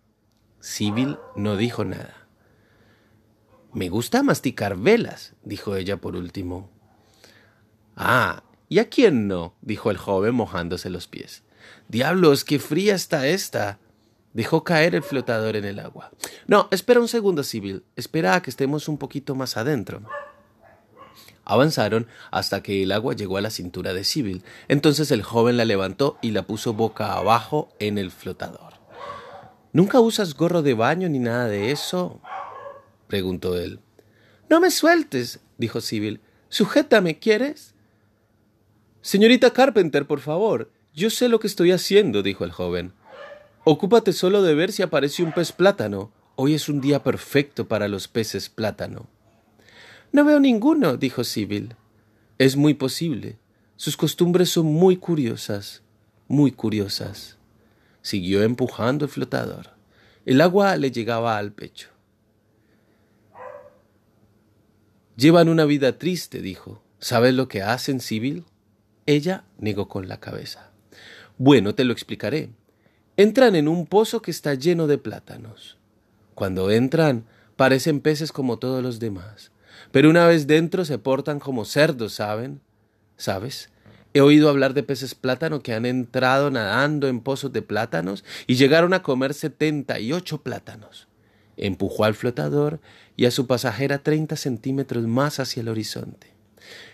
Sibyl 0.60 1.18
no 1.36 1.58
dijo 1.58 1.86
nada. 1.86 2.28
Me 3.74 3.90
gusta 3.90 4.22
masticar 4.22 4.78
velas, 4.78 5.34
dijo 5.44 5.76
ella 5.76 5.98
por 5.98 6.16
último. 6.16 6.70
Ah, 7.96 8.44
¿y 8.68 8.80
a 8.80 8.90
quién 8.90 9.28
no? 9.28 9.56
dijo 9.62 9.92
el 9.92 9.98
joven 9.98 10.36
mojándose 10.36 10.90
los 10.90 11.08
pies. 11.08 11.44
Diablos, 11.88 12.44
qué 12.44 12.60
fría 12.60 12.96
está 12.96 13.28
esta. 13.28 13.80
Dejó 14.34 14.64
caer 14.64 14.96
el 14.96 15.04
flotador 15.04 15.56
en 15.56 15.66
el 15.66 15.80
agua. 15.80 16.12
No, 16.48 16.68
espera 16.72 17.00
un 17.00 17.08
segundo, 17.08 17.44
Sibyl. 17.44 17.84
Espera 17.96 18.36
a 18.36 18.42
que 18.42 18.50
estemos 18.50 18.88
un 18.88 18.98
poquito 18.98 19.36
más 19.36 19.58
adentro. 19.58 20.04
Avanzaron 21.44 22.08
hasta 22.30 22.64
que 22.64 22.84
el 22.84 22.92
agua 22.92 23.14
llegó 23.14 23.38
a 23.38 23.42
la 23.42 23.50
cintura 23.50 23.94
de 23.94 24.04
Sibyl. 24.04 24.44
Entonces 24.68 25.12
el 25.12 25.24
joven 25.24 25.58
la 25.58 25.66
levantó 25.66 26.18
y 26.22 26.32
la 26.32 26.44
puso 26.44 26.74
boca 26.74 27.14
abajo 27.14 27.70
en 27.80 27.98
el 27.98 28.12
flotador. 28.12 28.74
¿Nunca 29.74 30.00
usas 30.00 30.34
gorro 30.36 30.62
de 30.62 30.74
baño 30.74 31.10
ni 31.10 31.20
nada 31.20 31.48
de 31.48 31.72
eso? 31.72 32.22
preguntó 33.08 33.58
él. 33.58 33.80
No 34.50 34.60
me 34.60 34.72
sueltes, 34.72 35.40
dijo 35.58 35.82
Sibyl. 35.82 36.22
Sujétame, 36.50 37.20
¿quieres? 37.20 37.74
Señorita 39.02 39.52
Carpenter, 39.52 40.06
por 40.06 40.20
favor. 40.20 40.72
Yo 40.94 41.10
sé 41.10 41.28
lo 41.28 41.40
que 41.40 41.48
estoy 41.48 41.72
haciendo, 41.72 42.22
dijo 42.22 42.44
el 42.44 42.52
joven. 42.52 42.94
Ocúpate 43.64 44.12
solo 44.12 44.42
de 44.42 44.56
ver 44.56 44.72
si 44.72 44.82
aparece 44.82 45.22
un 45.22 45.34
pez 45.34 45.52
plátano. 45.52 46.12
Hoy 46.36 46.56
es 46.56 46.68
un 46.68 46.82
día 46.82 47.04
perfecto 47.04 47.68
para 47.68 47.88
los 47.88 48.08
peces 48.08 48.50
plátano. 48.50 49.08
No 50.12 50.26
veo 50.26 50.40
ninguno, 50.40 50.98
dijo 50.98 51.24
Sibyl. 51.24 51.76
Es 52.40 52.56
muy 52.56 52.74
posible. 52.74 53.38
Sus 53.76 53.98
costumbres 53.98 54.50
son 54.50 54.66
muy 54.66 54.98
curiosas, 54.98 55.84
muy 56.28 56.52
curiosas. 56.52 57.38
Siguió 58.02 58.42
empujando 58.42 59.06
el 59.06 59.12
flotador. 59.12 59.70
El 60.26 60.42
agua 60.42 60.76
le 60.78 60.90
llegaba 60.90 61.38
al 61.38 61.52
pecho. 61.52 61.90
Llevan 65.16 65.50
una 65.50 65.66
vida 65.66 66.00
triste, 66.00 66.42
dijo. 66.42 66.82
¿Sabes 66.98 67.36
lo 67.36 67.48
que 67.48 67.62
hacen, 67.62 68.00
Sibyl? 68.00 68.44
Ella 69.06 69.44
negó 69.60 69.88
con 69.88 70.08
la 70.08 70.20
cabeza. 70.20 70.72
Bueno, 71.38 71.76
te 71.76 71.84
lo 71.84 71.94
explicaré. 71.94 72.50
Entran 73.22 73.56
en 73.56 73.68
un 73.68 73.86
pozo 73.86 74.24
que 74.24 74.32
está 74.32 74.56
lleno 74.56 74.88
de 74.88 74.98
plátanos. 74.98 75.78
Cuando 76.34 76.72
entran, 76.72 77.26
parecen 77.56 78.00
peces 78.00 78.32
como 78.32 78.58
todos 78.58 78.82
los 78.82 78.98
demás. 78.98 79.52
Pero 79.92 80.10
una 80.10 80.26
vez 80.26 80.48
dentro 80.48 80.86
se 80.86 80.98
portan 80.98 81.40
como 81.40 81.64
cerdos, 81.66 82.14
¿saben? 82.14 82.62
¿Sabes? 83.18 83.70
He 84.16 84.22
oído 84.22 84.50
hablar 84.50 84.74
de 84.74 84.82
peces 84.82 85.14
plátano 85.14 85.62
que 85.62 85.76
han 85.76 85.86
entrado 85.86 86.50
nadando 86.50 87.08
en 87.08 87.20
pozos 87.20 87.54
de 87.54 87.62
plátanos 87.62 88.24
y 88.48 88.56
llegaron 88.56 88.92
a 88.92 89.04
comer 89.04 89.36
setenta 89.36 90.00
y 90.00 90.14
ocho 90.14 90.42
plátanos. 90.42 91.08
Empujó 91.58 92.06
al 92.06 92.16
flotador 92.16 92.80
y 93.16 93.26
a 93.26 93.32
su 93.32 93.46
pasajera 93.46 94.00
treinta 94.00 94.36
centímetros 94.36 95.06
más 95.06 95.40
hacia 95.40 95.62
el 95.62 95.70
horizonte. 95.70 96.34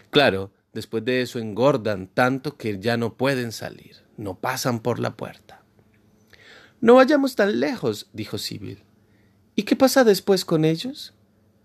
Claro, 0.10 0.52
después 0.74 1.06
de 1.06 1.22
eso 1.22 1.40
engordan 1.40 2.08
tanto 2.08 2.58
que 2.58 2.80
ya 2.80 2.98
no 2.98 3.14
pueden 3.14 3.54
salir, 3.54 4.04
no 4.18 4.36
pasan 4.36 4.82
por 4.82 5.00
la 5.00 5.16
puerta. 5.16 5.57
No 6.80 6.96
vayamos 6.96 7.36
tan 7.36 7.60
lejos, 7.60 8.08
dijo 8.14 8.38
Sibyl. 8.38 8.84
¿Y 9.56 9.64
qué 9.64 9.76
pasa 9.76 10.04
después 10.04 10.46
con 10.46 10.64
ellos? 10.64 11.14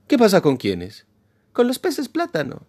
¿Qué 0.09 0.17
pasa 0.17 0.41
con 0.41 0.57
quiénes? 0.57 1.07
Con 1.53 1.67
los 1.67 1.79
peces 1.79 2.09
plátano. 2.09 2.67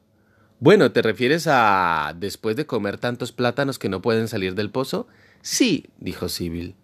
Bueno, 0.60 0.92
¿te 0.92 1.02
refieres 1.02 1.48
a 1.48 2.14
después 2.18 2.56
de 2.56 2.66
comer 2.66 2.98
tantos 2.98 3.32
plátanos 3.32 3.80
que 3.80 3.90
no 3.90 4.02
pueden 4.02 4.28
salir 4.28 4.56
del 4.56 4.70
pozo? 4.70 5.08
Sí, 5.42 5.88
dijo 6.00 6.30
Sibyl. 6.30 6.76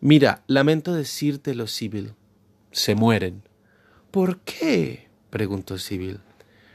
Mira, 0.00 0.42
lamento 0.46 0.94
decírtelo, 0.94 1.66
Sibyl. 1.66 2.14
Se 2.72 2.94
mueren. 2.94 3.42
¿Por 4.10 4.38
qué? 4.40 5.08
preguntó 5.30 5.78
Sibyl. 5.78 6.20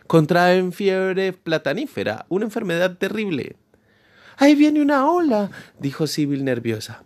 Contraen 0.07 0.71
fiebre 0.71 1.33
platanífera, 1.33 2.25
una 2.29 2.45
enfermedad 2.45 2.97
terrible. 2.97 3.57
Ahí 4.37 4.55
viene 4.55 4.81
una 4.81 5.09
ola, 5.09 5.51
dijo 5.79 6.07
Sibyl 6.07 6.43
nerviosa. 6.43 7.03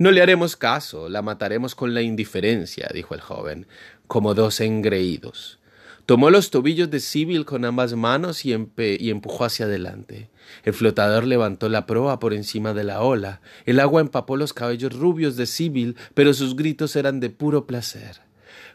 No 0.00 0.12
le 0.12 0.22
haremos 0.22 0.56
caso, 0.56 1.10
la 1.10 1.20
mataremos 1.20 1.74
con 1.74 1.92
la 1.92 2.00
indiferencia, 2.00 2.88
dijo 2.94 3.14
el 3.14 3.20
joven, 3.20 3.66
como 4.06 4.32
dos 4.32 4.60
engreídos. 4.60 5.58
Tomó 6.06 6.30
los 6.30 6.50
tobillos 6.50 6.88
de 6.88 7.00
Sibyl 7.00 7.44
con 7.44 7.66
ambas 7.66 7.92
manos 7.92 8.46
y, 8.46 8.54
empujó 8.54 9.44
hacia 9.44 9.66
adelante. 9.66 10.30
El 10.64 10.72
flotador 10.72 11.26
levantó 11.26 11.68
la 11.68 11.84
proa 11.84 12.18
por 12.18 12.32
encima 12.32 12.72
de 12.72 12.82
la 12.82 13.02
ola. 13.02 13.42
El 13.66 13.78
agua 13.78 14.00
empapó 14.00 14.38
los 14.38 14.54
cabellos 14.54 14.96
rubios 14.96 15.36
de 15.36 15.44
Sibyl, 15.44 15.96
pero 16.14 16.32
sus 16.32 16.56
gritos 16.56 16.96
eran 16.96 17.20
de 17.20 17.28
puro 17.28 17.66
placer. 17.66 18.22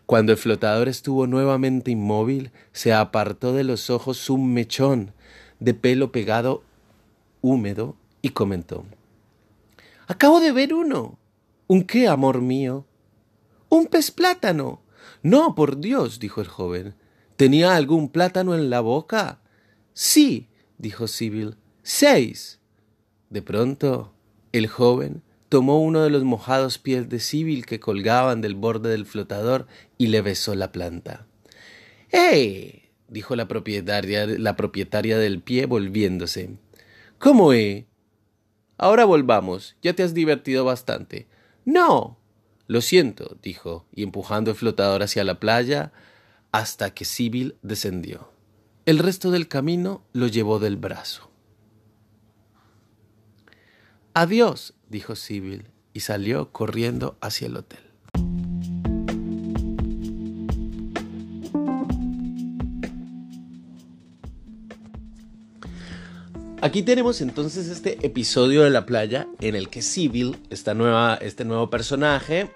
Cuando 0.06 0.32
el 0.32 0.38
flotador 0.38 0.88
estuvo 0.88 1.26
nuevamente 1.26 1.90
inmóvil, 1.90 2.52
se 2.72 2.94
apartó 2.94 3.52
de 3.52 3.64
los 3.64 3.90
ojos 3.90 4.30
un 4.30 4.54
mechón 4.54 5.12
de 5.60 5.74
pelo 5.74 6.12
pegado 6.12 6.62
húmedo 7.42 7.96
y 8.22 8.30
comentó 8.30 8.86
Acabo 10.08 10.40
de 10.40 10.52
ver 10.52 10.74
uno. 10.74 11.20
¿Un 11.68 11.84
qué, 11.84 12.08
amor 12.08 12.42
mío? 12.42 12.86
Un 13.70 13.88
pez 13.88 14.12
plátano. 14.12 14.84
No, 15.24 15.56
por 15.56 15.80
Dios, 15.80 16.20
dijo 16.20 16.42
el 16.42 16.48
joven. 16.48 16.96
¿Tenía 17.36 17.76
algún 17.76 18.10
plátano 18.10 18.56
en 18.56 18.70
la 18.70 18.82
boca? 18.82 19.42
Sí, 19.94 20.50
dijo 20.78 21.08
Sibyl. 21.08 21.58
Seis. 21.84 22.60
De 23.30 23.42
pronto, 23.42 24.14
el 24.52 24.68
joven 24.68 25.24
tomó 25.50 25.82
uno 25.82 26.04
de 26.04 26.10
los 26.10 26.24
mojados 26.24 26.78
pies 26.78 27.10
de 27.10 27.20
Sibyl 27.20 27.66
que 27.66 27.80
colgaban 27.80 28.42
del 28.42 28.56
borde 28.56 28.90
del 28.90 29.06
flotador 29.06 29.68
y 29.98 30.08
le 30.08 30.22
besó 30.22 30.56
la 30.56 30.72
planta. 30.72 31.28
¡Eh! 32.12 32.90
dijo 33.08 33.36
la 33.36 33.48
propietaria, 33.48 34.26
la 34.26 34.56
propietaria 34.56 35.18
del 35.18 35.42
pie 35.42 35.66
volviéndose. 35.66 36.58
¿Cómo 37.20 37.54
eh? 37.54 37.86
Ahora 38.78 39.06
volvamos, 39.06 39.76
ya 39.82 39.94
te 39.94 40.04
has 40.04 40.14
divertido 40.14 40.66
bastante. 40.66 41.28
No. 41.64 42.18
Lo 42.68 42.82
siento, 42.82 43.38
dijo, 43.42 43.86
y 43.94 44.04
empujando 44.04 44.52
el 44.52 44.58
flotador 44.58 45.04
hacia 45.04 45.24
la 45.24 45.40
playa 45.40 45.94
hasta 46.52 46.94
que 46.94 47.06
Sibyl 47.06 47.58
descendió. 47.62 48.32
El 48.86 49.00
resto 49.00 49.32
del 49.32 49.48
camino 49.48 50.04
lo 50.14 50.28
llevó 50.28 50.60
del 50.60 50.78
brazo. 50.78 51.30
Adiós, 54.14 54.74
dijo 54.90 55.16
Sibyl, 55.16 55.68
y 55.94 56.00
salió 56.02 56.52
corriendo 56.52 57.18
hacia 57.22 57.48
el 57.48 57.58
hotel. 57.58 57.85
Aquí 66.66 66.82
tenemos 66.82 67.22
entonces 67.22 67.68
este 67.68 68.04
episodio 68.04 68.64
de 68.64 68.72
la 68.72 68.88
playa 68.88 69.28
en 69.40 69.54
el 69.54 69.70
que 69.70 69.84
Sibyl, 69.84 70.36
esta 70.50 70.74
nueva, 70.74 71.14
este 71.14 71.46
nuevo 71.46 71.70
personaje, 71.70 72.50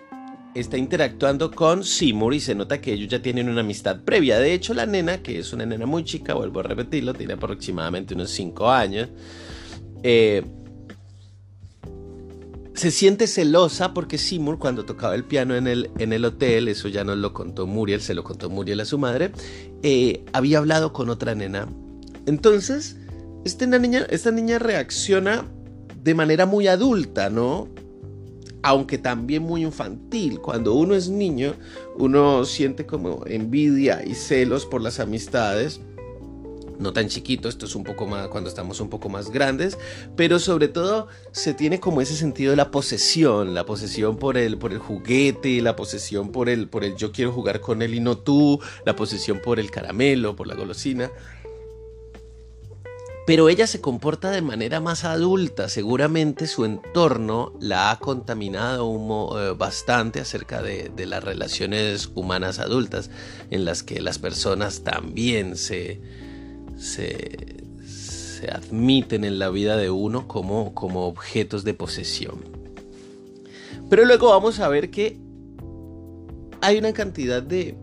está 0.56 0.80
interactuando 0.80 1.52
con 1.52 1.84
Seymour 1.84 2.34
y 2.34 2.40
se 2.40 2.56
nota 2.56 2.82
que 2.82 2.94
ellos 2.94 3.08
ya 3.08 3.22
tienen 3.22 3.50
una 3.50 3.62
amistad 3.62 4.02
previa. 4.02 4.40
De 4.40 4.52
hecho, 4.52 4.74
la 4.74 4.88
nena, 4.88 5.22
que 5.22 5.38
es 5.38 5.54
una 5.54 5.68
nena 5.68 5.86
muy 5.86 6.04
chica, 6.06 6.34
vuelvo 6.34 6.62
a 6.62 6.64
repetirlo, 6.64 7.14
tiene 7.14 7.34
aproximadamente 7.34 8.16
unos 8.16 8.32
5 8.32 8.72
años, 8.72 9.10
eh, 10.02 10.44
se 12.74 12.90
siente 12.90 13.28
celosa 13.28 13.94
porque 13.94 14.18
Seymour 14.18 14.58
cuando 14.58 14.86
tocaba 14.86 15.14
el 15.14 15.24
piano 15.24 15.56
en 15.56 15.68
el, 15.68 15.92
en 16.00 16.14
el 16.14 16.26
hotel, 16.26 16.68
eso 16.68 16.88
ya 16.88 17.04
nos 17.04 17.20
lo 17.20 17.32
contó 17.32 17.68
Muriel, 17.68 18.02
se 18.02 18.16
lo 18.16 18.24
contó 18.24 18.50
Muriel 18.50 18.80
a 18.80 18.86
su 18.86 18.98
madre, 18.98 19.34
eh, 19.84 20.26
había 20.34 20.58
hablado 20.58 20.94
con 20.94 21.12
otra 21.12 21.36
nena. 21.36 21.68
Entonces, 22.26 22.99
esta 23.50 23.66
niña, 23.66 24.06
esta 24.10 24.32
niña 24.32 24.60
reacciona 24.60 25.46
de 26.04 26.14
manera 26.14 26.46
muy 26.46 26.68
adulta, 26.68 27.30
¿no? 27.30 27.68
Aunque 28.62 28.98
también 28.98 29.44
muy 29.44 29.64
infantil. 29.64 30.40
Cuando 30.40 30.74
uno 30.74 30.96
es 30.96 31.10
niño, 31.10 31.56
uno 31.98 32.46
siente 32.46 32.86
como 32.86 33.26
envidia 33.26 34.06
y 34.06 34.14
celos 34.14 34.66
por 34.66 34.82
las 34.82 35.00
amistades. 35.00 35.82
No 36.78 36.94
tan 36.94 37.10
chiquito, 37.10 37.50
esto 37.50 37.66
es 37.66 37.76
un 37.76 37.84
poco 37.84 38.08
más 38.08 38.30
cuando 38.30 38.50
estamos 38.50 38.80
un 38.80 38.90
poco 38.90 39.10
más 39.10 39.32
grandes, 39.32 39.78
pero 40.16 40.40
sobre 40.40 40.70
todo 40.70 41.08
se 41.34 41.54
tiene 41.54 41.82
como 41.82 42.00
ese 42.00 42.16
sentido 42.16 42.52
de 42.52 42.56
la 42.56 42.72
posesión, 42.72 43.54
la 43.54 43.66
posesión 43.66 44.16
por 44.16 44.38
el, 44.38 44.58
por 44.58 44.72
el 44.72 44.80
juguete, 44.80 45.62
la 45.62 45.76
posesión 45.76 46.32
por 46.32 46.48
el, 46.48 46.70
por 46.70 46.86
el 46.86 46.96
yo 46.96 47.12
quiero 47.12 47.34
jugar 47.34 47.60
con 47.60 47.82
él 47.82 47.96
y 47.96 48.00
no 48.00 48.18
tú, 48.18 48.62
la 48.86 48.96
posesión 48.96 49.42
por 49.42 49.60
el 49.60 49.72
caramelo, 49.72 50.38
por 50.38 50.48
la 50.48 50.56
golosina 50.56 51.12
pero 53.30 53.48
ella 53.48 53.68
se 53.68 53.80
comporta 53.80 54.32
de 54.32 54.42
manera 54.42 54.80
más 54.80 55.06
adulta. 55.06 55.70
Seguramente 55.70 56.48
su 56.48 56.66
entorno 56.66 57.54
la 57.60 57.92
ha 57.92 58.00
contaminado 58.00 58.90
eh, 59.40 59.54
bastante 59.54 60.20
acerca 60.20 60.64
de, 60.64 60.92
las 61.06 61.24
relaciones 61.24 62.10
humanas 62.16 62.58
adultas, 62.58 63.12
en 63.52 63.66
las 63.66 63.84
que 63.84 64.02
las 64.02 64.18
personas 64.18 64.82
también 64.84 65.58
se, 65.58 66.02
se, 66.80 68.50
admiten 68.52 69.24
en 69.24 69.38
la 69.38 69.52
vida 69.52 69.78
de 69.78 69.92
uno 69.92 70.28
como, 70.28 70.74
como 70.74 71.06
objetos 71.06 71.64
de 71.64 71.76
posesión. 71.76 72.40
Pero 73.92 74.06
luego 74.06 74.30
vamos 74.30 74.60
a 74.60 74.70
ver 74.70 74.90
que 74.90 75.20
hay 76.62 76.80
una 76.80 76.94
cantidad 76.94 77.44
de 77.44 77.78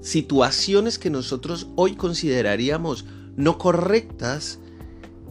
situaciones 0.00 0.98
que 0.98 1.10
nosotros 1.10 1.66
hoy 1.76 1.94
consideraríamos 1.94 3.04
no 3.36 3.58
correctas 3.58 4.58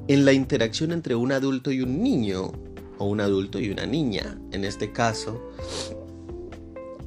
en 0.08 0.26
la 0.26 0.34
interacción 0.34 0.92
entre 0.92 1.16
un 1.16 1.32
adulto 1.32 1.72
y 1.72 1.82
un 1.82 2.02
niño, 2.02 2.52
o 2.98 3.06
un 3.06 3.22
adulto 3.22 3.60
y 3.60 3.70
una 3.70 3.86
niña, 3.86 4.40
en 4.52 4.66
este 4.66 4.92
caso. 4.92 5.42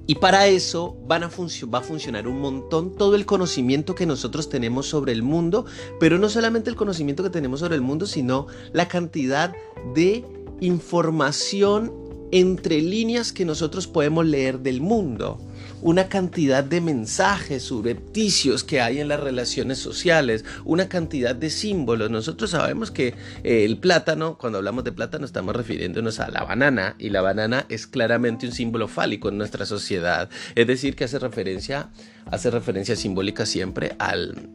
Y 0.07 0.17
para 0.17 0.49
eso 0.49 0.97
van 1.07 1.23
a 1.23 1.31
va 1.31 1.79
a 1.79 1.83
funcionar 1.83 2.27
un 2.27 2.41
montón 2.41 2.97
todo 2.97 3.15
el 3.15 3.25
conocimiento 3.25 3.95
que 3.95 4.05
nosotros 4.05 4.49
tenemos 4.49 4.87
sobre 4.87 5.13
el 5.13 5.23
mundo, 5.23 5.65
pero 6.01 6.19
no 6.19 6.29
solamente 6.29 6.71
el 6.71 6.77
conocimiento 6.77 7.23
que 7.23 7.31
tenemos 7.31 7.61
sobre 7.61 7.77
el 7.77 7.83
mundo, 7.83 8.07
sino 8.07 8.47
la 8.73 8.89
cantidad 8.89 9.55
de 9.95 10.25
información 10.61 12.02
entre 12.33 12.81
líneas 12.83 13.33
que 13.33 13.45
nosotros 13.45 13.87
podemos 13.87 14.27
leer 14.27 14.59
del 14.59 14.81
mundo 14.81 15.39
una 15.83 16.09
cantidad 16.09 16.63
de 16.65 16.81
mensajes 16.81 17.65
subrepticios 17.65 18.65
que 18.65 18.81
hay 18.81 19.01
en 19.01 19.09
las 19.09 19.21
relaciones 19.21 19.79
sociales, 19.79 20.45
una 20.65 20.89
cantidad 20.89 21.35
de 21.35 21.51
símbolos. 21.51 22.09
Nosotros 22.11 22.51
sabemos 22.51 22.91
que 22.91 23.15
eh, 23.43 23.65
el 23.65 23.79
plátano, 23.79 24.39
cuando 24.39 24.59
hablamos 24.59 24.85
de 24.85 24.93
plátano, 24.93 25.27
estamos 25.27 25.55
refiriéndonos 25.55 26.21
a 26.21 26.31
la 26.31 26.45
banana 26.45 26.95
y 26.99 27.11
la 27.11 27.21
banana 27.21 27.67
es 27.69 27.87
claramente 27.87 28.47
un 28.47 28.53
símbolo 28.53 28.87
fálico 28.87 29.29
en 29.29 29.39
nuestra 29.39 29.67
sociedad. 29.67 30.31
Es 30.55 30.67
decir, 30.69 30.95
que 30.95 31.05
hace 31.05 31.19
referencia, 31.19 31.91
hace 32.27 32.51
referencia 32.51 32.95
simbólica 32.95 33.45
siempre 33.45 33.97
al, 33.99 34.51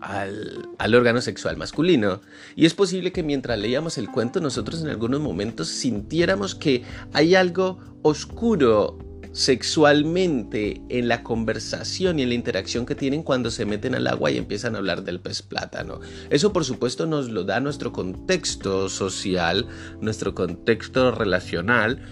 al, 0.00 0.68
al, 0.78 0.94
órgano 0.94 1.20
sexual 1.20 1.56
masculino. 1.56 2.20
Y 2.56 2.66
es 2.66 2.74
posible 2.74 3.12
que 3.12 3.22
mientras 3.22 3.58
leíamos 3.58 3.98
el 3.98 4.10
cuento 4.10 4.40
nosotros 4.40 4.82
en 4.82 4.88
algunos 4.88 5.20
momentos 5.20 5.68
sintiéramos 5.68 6.54
que 6.54 6.82
hay 7.12 7.34
algo 7.34 7.78
oscuro 8.02 8.98
sexualmente 9.32 10.82
en 10.88 11.08
la 11.08 11.22
conversación 11.22 12.18
y 12.18 12.22
en 12.22 12.30
la 12.30 12.34
interacción 12.34 12.84
que 12.84 12.94
tienen 12.94 13.22
cuando 13.22 13.50
se 13.50 13.64
meten 13.64 13.94
al 13.94 14.06
agua 14.06 14.30
y 14.30 14.38
empiezan 14.38 14.74
a 14.74 14.78
hablar 14.78 15.04
del 15.04 15.20
pez 15.20 15.42
plátano. 15.42 16.00
Eso 16.30 16.52
por 16.52 16.64
supuesto 16.64 17.06
nos 17.06 17.30
lo 17.30 17.44
da 17.44 17.60
nuestro 17.60 17.92
contexto 17.92 18.88
social, 18.88 19.66
nuestro 20.00 20.34
contexto 20.34 21.12
relacional 21.12 22.02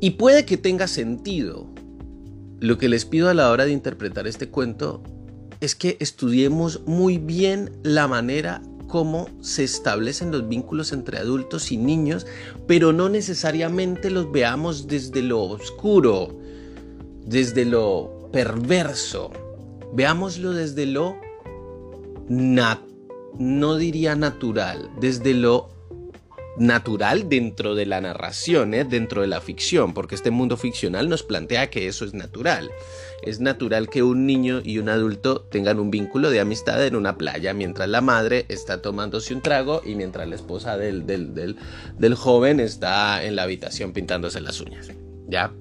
y 0.00 0.12
puede 0.12 0.44
que 0.44 0.56
tenga 0.56 0.86
sentido. 0.88 1.68
Lo 2.58 2.78
que 2.78 2.88
les 2.88 3.04
pido 3.04 3.28
a 3.28 3.34
la 3.34 3.50
hora 3.50 3.66
de 3.66 3.72
interpretar 3.72 4.26
este 4.26 4.48
cuento 4.48 5.02
es 5.60 5.74
que 5.74 5.96
estudiemos 6.00 6.82
muy 6.86 7.18
bien 7.18 7.72
la 7.82 8.08
manera 8.08 8.62
cómo 8.88 9.28
se 9.40 9.64
establecen 9.64 10.30
los 10.30 10.48
vínculos 10.48 10.92
entre 10.92 11.18
adultos 11.18 11.72
y 11.72 11.76
niños, 11.76 12.26
pero 12.66 12.92
no 12.92 13.08
necesariamente 13.08 14.10
los 14.10 14.30
veamos 14.30 14.86
desde 14.86 15.22
lo 15.22 15.42
oscuro, 15.42 16.38
desde 17.24 17.64
lo 17.64 18.28
perverso. 18.32 19.30
Veámoslo 19.92 20.52
desde 20.52 20.86
lo 20.86 21.16
no 22.28 23.76
diría 23.76 24.16
natural, 24.16 24.90
desde 25.00 25.34
lo 25.34 25.68
natural 26.58 27.28
dentro 27.28 27.74
de 27.74 27.86
la 27.86 28.00
narración, 28.00 28.74
¿eh? 28.74 28.84
dentro 28.84 29.22
de 29.22 29.28
la 29.28 29.40
ficción, 29.40 29.94
porque 29.94 30.14
este 30.14 30.30
mundo 30.30 30.56
ficcional 30.56 31.08
nos 31.08 31.22
plantea 31.22 31.70
que 31.70 31.86
eso 31.86 32.04
es 32.04 32.14
natural. 32.14 32.70
Es 33.22 33.40
natural 33.40 33.88
que 33.88 34.02
un 34.02 34.26
niño 34.26 34.60
y 34.62 34.78
un 34.78 34.88
adulto 34.88 35.40
tengan 35.50 35.80
un 35.80 35.90
vínculo 35.90 36.30
de 36.30 36.40
amistad 36.40 36.84
en 36.84 36.96
una 36.96 37.16
playa, 37.16 37.54
mientras 37.54 37.88
la 37.88 38.00
madre 38.00 38.46
está 38.48 38.82
tomándose 38.82 39.34
un 39.34 39.42
trago 39.42 39.82
y 39.84 39.94
mientras 39.94 40.28
la 40.28 40.34
esposa 40.34 40.76
del, 40.76 41.06
del, 41.06 41.56
del 41.98 42.14
joven 42.14 42.60
está 42.60 43.24
en 43.24 43.36
la 43.36 43.42
habitación 43.42 43.92
pintándose 43.92 44.40
las 44.40 44.60
uñas. 44.60 44.90
¿Ya? 45.28 45.52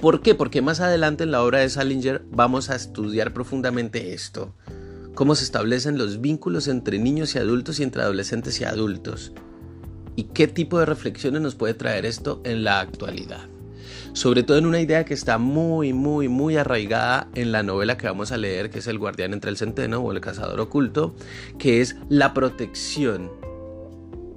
¿Por 0.00 0.22
qué? 0.22 0.34
Porque 0.34 0.62
más 0.62 0.80
adelante 0.80 1.24
en 1.24 1.32
la 1.32 1.42
obra 1.42 1.58
de 1.58 1.68
Salinger 1.68 2.22
vamos 2.30 2.70
a 2.70 2.76
estudiar 2.76 3.32
profundamente 3.32 4.14
esto. 4.14 4.54
Cómo 5.14 5.34
se 5.34 5.42
establecen 5.42 5.98
los 5.98 6.20
vínculos 6.20 6.68
entre 6.68 7.00
niños 7.00 7.34
y 7.34 7.38
adultos 7.38 7.80
y 7.80 7.82
entre 7.82 8.02
adolescentes 8.02 8.60
y 8.60 8.64
adultos 8.64 9.32
y 10.18 10.24
qué 10.24 10.48
tipo 10.48 10.80
de 10.80 10.84
reflexiones 10.84 11.40
nos 11.40 11.54
puede 11.54 11.74
traer 11.74 12.04
esto 12.04 12.40
en 12.42 12.64
la 12.64 12.80
actualidad. 12.80 13.46
Sobre 14.14 14.42
todo 14.42 14.58
en 14.58 14.66
una 14.66 14.80
idea 14.80 15.04
que 15.04 15.14
está 15.14 15.38
muy, 15.38 15.92
muy, 15.92 16.26
muy 16.26 16.56
arraigada 16.56 17.28
en 17.36 17.52
la 17.52 17.62
novela 17.62 17.96
que 17.96 18.08
vamos 18.08 18.32
a 18.32 18.36
leer, 18.36 18.68
que 18.68 18.80
es 18.80 18.88
El 18.88 18.98
guardián 18.98 19.32
entre 19.32 19.48
el 19.52 19.56
centeno 19.56 20.00
o 20.00 20.10
El 20.10 20.20
cazador 20.20 20.58
oculto, 20.58 21.14
que 21.56 21.80
es 21.80 21.94
la 22.08 22.34
protección 22.34 23.30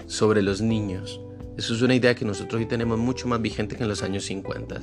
sobre 0.05 0.43
los 0.43 0.61
niños, 0.61 1.19
Eso 1.57 1.73
es 1.73 1.81
una 1.81 1.95
idea 1.95 2.13
que 2.13 2.25
nosotros 2.25 2.59
hoy 2.59 2.67
tenemos 2.67 2.99
mucho 2.99 3.27
más 3.27 3.41
vigente 3.41 3.75
que 3.75 3.81
en 3.81 3.89
los 3.89 4.03
años 4.03 4.23
50, 4.25 4.81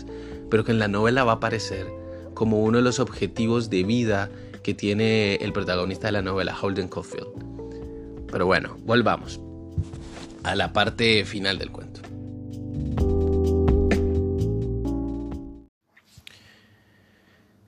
pero 0.50 0.64
que 0.64 0.72
en 0.72 0.80
la 0.80 0.88
novela 0.88 1.22
va 1.22 1.34
a 1.34 1.36
aparecer 1.36 1.86
como 2.34 2.60
uno 2.64 2.78
de 2.78 2.82
los 2.82 2.98
objetivos 2.98 3.70
de 3.70 3.84
vida 3.84 4.30
que 4.64 4.74
tiene 4.74 5.36
el 5.36 5.52
protagonista 5.52 6.08
de 6.08 6.12
la 6.12 6.22
novela, 6.22 6.56
Holden 6.60 6.88
Caulfield. 6.88 7.28
Pero 8.32 8.46
bueno, 8.46 8.76
volvamos 8.84 9.40
a 10.44 10.54
la 10.54 10.72
parte 10.72 11.24
final 11.24 11.58
del 11.58 11.70
cuento. 11.70 12.00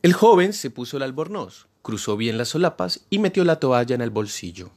El 0.02 0.14
joven 0.14 0.54
se 0.54 0.70
puso 0.70 0.96
el 0.96 1.02
albornoz, 1.02 1.66
cruzó 1.82 2.16
bien 2.16 2.38
las 2.38 2.48
solapas 2.48 3.04
y 3.10 3.18
metió 3.18 3.44
la 3.44 3.60
toalla 3.60 3.94
en 3.94 4.00
el 4.00 4.08
bolsillo. 4.08 4.70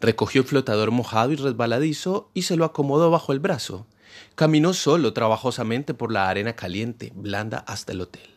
Recogió 0.00 0.40
el 0.40 0.48
flotador 0.48 0.90
mojado 0.90 1.30
y 1.32 1.36
resbaladizo 1.36 2.30
y 2.34 2.42
se 2.42 2.56
lo 2.56 2.64
acomodó 2.64 3.10
bajo 3.10 3.32
el 3.32 3.38
brazo. 3.38 3.86
Caminó 4.34 4.72
solo 4.74 5.12
trabajosamente 5.12 5.94
por 5.94 6.12
la 6.12 6.28
arena 6.28 6.54
caliente, 6.54 7.12
blanda, 7.14 7.58
hasta 7.68 7.92
el 7.92 8.00
hotel. 8.00 8.28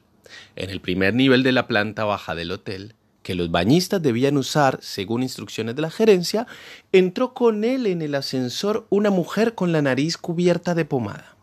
En 0.56 0.70
el 0.70 0.80
primer 0.80 1.16
nivel 1.16 1.42
de 1.42 1.52
la 1.52 1.68
planta 1.68 2.06
baja 2.06 2.36
del 2.36 2.52
hotel, 2.52 2.96
que 3.24 3.36
los 3.36 3.52
bañistas 3.52 4.02
debían 4.02 4.38
usar 4.38 4.80
según 4.82 5.24
instrucciones 5.24 5.76
de 5.76 5.82
la 5.82 5.92
gerencia, 5.92 6.48
entró 6.92 7.34
con 7.34 7.64
él 7.64 7.88
en 7.88 8.02
el 8.02 8.16
ascensor 8.16 8.88
una 8.90 9.10
mujer 9.10 9.56
con 9.56 9.72
la 9.72 9.82
nariz 9.82 10.18
cubierta 10.18 10.74
de 10.76 10.86
pomada. 10.86 11.36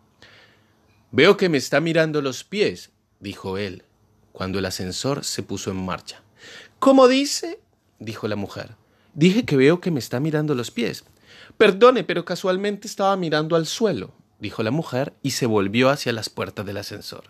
Veo 1.10 1.36
que 1.36 1.48
me 1.48 1.58
está 1.58 1.80
mirando 1.80 2.20
los 2.20 2.44
pies, 2.44 2.90
dijo 3.20 3.58
él, 3.58 3.84
cuando 4.32 4.58
el 4.58 4.66
ascensor 4.66 5.24
se 5.24 5.42
puso 5.42 5.70
en 5.70 5.84
marcha. 5.84 6.22
¿Cómo 6.78 7.08
dice? 7.08 7.60
dijo 7.98 8.28
la 8.28 8.36
mujer. 8.36 8.76
Dije 9.14 9.44
que 9.44 9.56
veo 9.56 9.80
que 9.80 9.90
me 9.90 9.98
está 9.98 10.20
mirando 10.20 10.54
los 10.54 10.70
pies. 10.70 11.04
Perdone, 11.56 12.04
pero 12.04 12.24
casualmente 12.24 12.86
estaba 12.86 13.16
mirando 13.16 13.56
al 13.56 13.66
suelo, 13.66 14.12
dijo 14.38 14.62
la 14.62 14.70
mujer 14.70 15.14
y 15.22 15.32
se 15.32 15.46
volvió 15.46 15.88
hacia 15.88 16.12
las 16.12 16.28
puertas 16.28 16.64
del 16.66 16.76
ascensor. 16.76 17.24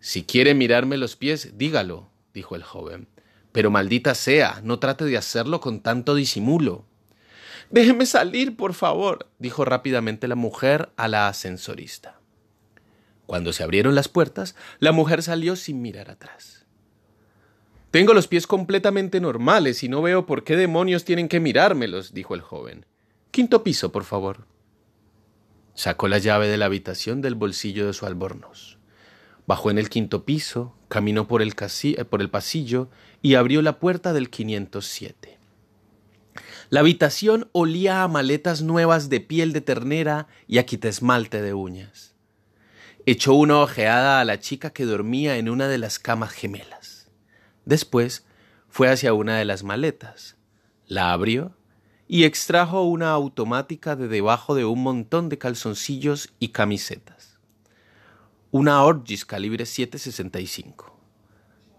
Si 0.00 0.24
quiere 0.24 0.54
mirarme 0.54 0.96
los 0.98 1.16
pies, 1.16 1.56
dígalo, 1.56 2.10
dijo 2.34 2.56
el 2.56 2.62
joven. 2.62 3.08
Pero 3.56 3.70
maldita 3.70 4.14
sea, 4.14 4.60
no 4.62 4.78
trate 4.78 5.06
de 5.06 5.16
hacerlo 5.16 5.62
con 5.62 5.80
tanto 5.80 6.14
disimulo. 6.14 6.84
Déjeme 7.70 8.04
salir, 8.04 8.54
por 8.54 8.74
favor, 8.74 9.30
dijo 9.38 9.64
rápidamente 9.64 10.28
la 10.28 10.34
mujer 10.34 10.90
a 10.98 11.08
la 11.08 11.26
ascensorista. 11.26 12.20
Cuando 13.24 13.54
se 13.54 13.62
abrieron 13.62 13.94
las 13.94 14.08
puertas, 14.08 14.56
la 14.78 14.92
mujer 14.92 15.22
salió 15.22 15.56
sin 15.56 15.80
mirar 15.80 16.10
atrás. 16.10 16.66
Tengo 17.90 18.12
los 18.12 18.28
pies 18.28 18.46
completamente 18.46 19.22
normales 19.22 19.82
y 19.82 19.88
no 19.88 20.02
veo 20.02 20.26
por 20.26 20.44
qué 20.44 20.54
demonios 20.54 21.06
tienen 21.06 21.26
que 21.26 21.40
mirármelos, 21.40 22.12
dijo 22.12 22.34
el 22.34 22.42
joven. 22.42 22.84
Quinto 23.30 23.64
piso, 23.64 23.90
por 23.90 24.04
favor. 24.04 24.46
Sacó 25.72 26.08
la 26.08 26.18
llave 26.18 26.48
de 26.48 26.58
la 26.58 26.66
habitación 26.66 27.22
del 27.22 27.36
bolsillo 27.36 27.86
de 27.86 27.94
su 27.94 28.04
albornoz. 28.04 28.76
Bajó 29.46 29.70
en 29.70 29.78
el 29.78 29.88
quinto 29.88 30.26
piso, 30.26 30.75
caminó 30.88 31.26
por 31.26 31.42
el, 31.42 31.54
eh, 31.82 32.04
por 32.04 32.20
el 32.20 32.30
pasillo 32.30 32.88
y 33.22 33.34
abrió 33.34 33.62
la 33.62 33.78
puerta 33.78 34.12
del 34.12 34.30
507. 34.30 35.38
La 36.68 36.80
habitación 36.80 37.48
olía 37.52 38.02
a 38.02 38.08
maletas 38.08 38.62
nuevas 38.62 39.08
de 39.08 39.20
piel 39.20 39.52
de 39.52 39.60
ternera 39.60 40.26
y 40.48 40.58
a 40.58 40.66
quitesmalte 40.66 41.40
de 41.40 41.54
uñas. 41.54 42.14
Echó 43.04 43.34
una 43.34 43.60
ojeada 43.60 44.20
a 44.20 44.24
la 44.24 44.40
chica 44.40 44.70
que 44.70 44.84
dormía 44.84 45.36
en 45.36 45.48
una 45.48 45.68
de 45.68 45.78
las 45.78 45.98
camas 45.98 46.32
gemelas. 46.32 47.08
Después 47.64 48.26
fue 48.68 48.88
hacia 48.88 49.14
una 49.14 49.38
de 49.38 49.44
las 49.44 49.62
maletas, 49.62 50.36
la 50.86 51.12
abrió 51.12 51.56
y 52.08 52.24
extrajo 52.24 52.82
una 52.82 53.10
automática 53.10 53.96
de 53.96 54.08
debajo 54.08 54.54
de 54.54 54.64
un 54.64 54.82
montón 54.82 55.28
de 55.28 55.38
calzoncillos 55.38 56.32
y 56.38 56.48
camisetas. 56.48 57.25
Una 58.58 58.82
Orgis 58.82 59.26
calibre 59.26 59.64
7.65. 59.64 60.90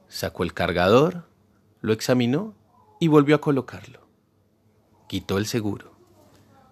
Sacó 0.07 0.43
el 0.43 0.53
cargador, 0.53 1.27
lo 1.81 1.91
examinó 1.91 2.53
y 2.99 3.07
volvió 3.07 3.35
a 3.35 3.41
colocarlo. 3.41 4.07
Quitó 5.09 5.39
el 5.39 5.47
seguro. 5.47 5.97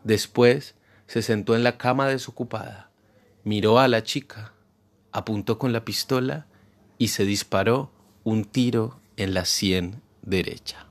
Después 0.04 0.76
se 1.08 1.24
sentó 1.24 1.56
en 1.56 1.64
la 1.64 1.80
cama 1.80 2.08
desocupada 2.08 2.92
miró 3.44 3.80
a 3.80 3.88
la 3.88 4.04
chica, 4.04 4.54
apuntó 5.12 5.58
con 5.58 5.74
la 5.74 5.84
pistola 5.84 6.46
y 7.00 7.08
se 7.08 7.26
disparó 7.26 7.92
un 8.24 8.46
tiro 8.46 9.00
en 9.18 9.34
la 9.34 9.46
sien 9.46 10.04
derecha. 10.22 10.85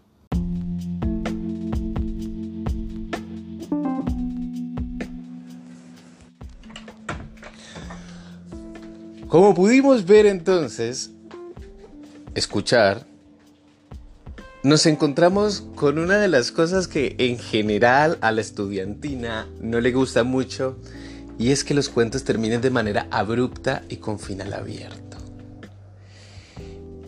Como 9.35 9.53
pudimos 9.53 10.07
ver 10.07 10.27
entonces, 10.27 11.11
escuchar, 12.37 13.05
nos 14.63 14.87
encontramos 14.87 15.65
con 15.75 15.99
una 15.99 16.19
de 16.19 16.29
las 16.29 16.53
cosas 16.53 16.87
que 16.87 17.17
en 17.19 17.41
general 17.41 18.17
a 18.21 18.31
la 18.31 18.43
estudiantina 18.43 19.49
no 19.61 19.81
le 19.81 19.91
gusta 19.91 20.23
mucho 20.23 20.79
y 21.37 21.51
es 21.51 21.65
que 21.65 21.75
los 21.75 21.89
cuentos 21.89 22.23
terminen 22.23 22.61
de 22.61 22.71
manera 22.71 23.09
abrupta 23.11 23.83
y 23.89 23.97
con 23.97 24.21
final 24.21 24.53
abierto. 24.53 25.17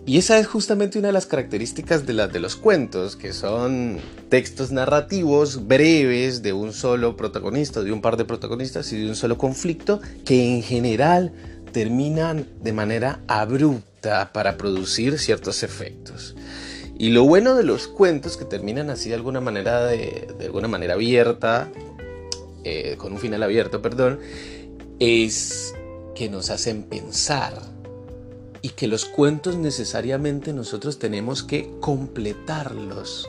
Y 0.05 0.19
esa 0.19 0.37
es 0.39 0.49
justamente 0.49 0.99
una 0.99 1.09
de 1.09 1.13
las 1.13 1.27
características 1.27 2.07
de, 2.07 2.27
de 2.27 2.41
los 2.41 2.57
cuentos, 2.57 3.15
que 3.15 3.33
son 3.33 3.99
textos 4.29 4.73
narrativos 4.73 5.69
breves 5.69 6.43
de 6.43 6.53
un 6.53 6.73
solo 6.73 7.17
protagonista, 7.17 7.83
de 7.83 7.93
un 7.93 8.01
par 8.01 8.17
de 8.17 8.25
protagonistas 8.25 8.93
y 8.93 8.99
de 8.99 9.09
un 9.09 9.15
solo 9.15 9.39
conflicto, 9.39 10.01
que 10.25 10.57
en 10.57 10.63
general 10.65 11.33
terminan 11.77 12.49
de 12.63 12.73
manera 12.73 13.21
abrupta 13.29 14.33
para 14.33 14.57
producir 14.57 15.19
ciertos 15.19 15.63
efectos. 15.63 16.35
Y 16.99 17.11
lo 17.11 17.25
bueno 17.25 17.55
de 17.55 17.65
los 17.65 17.87
cuentos 17.87 18.39
que 18.39 18.47
terminan 18.47 18.89
así 18.89 19.11
de 19.11 19.17
alguna 19.17 19.43
manera, 19.43 19.85
de, 19.85 20.27
de 20.39 20.47
alguna 20.47 20.69
manera 20.69 20.95
abierta, 20.95 21.71
eh, 22.65 22.95
con 22.97 23.13
un 23.13 23.19
final 23.19 23.43
abierto, 23.43 23.83
perdón, 23.83 24.21
es 25.01 25.75
que 26.15 26.31
nos 26.31 26.49
hacen 26.49 26.85
pensar 26.85 27.61
y 28.63 28.71
que 28.71 28.87
los 28.87 29.05
cuentos 29.05 29.57
necesariamente 29.57 30.55
nosotros 30.55 30.99
tenemos 30.99 31.43
que 31.43 31.71
completarlos 31.81 33.29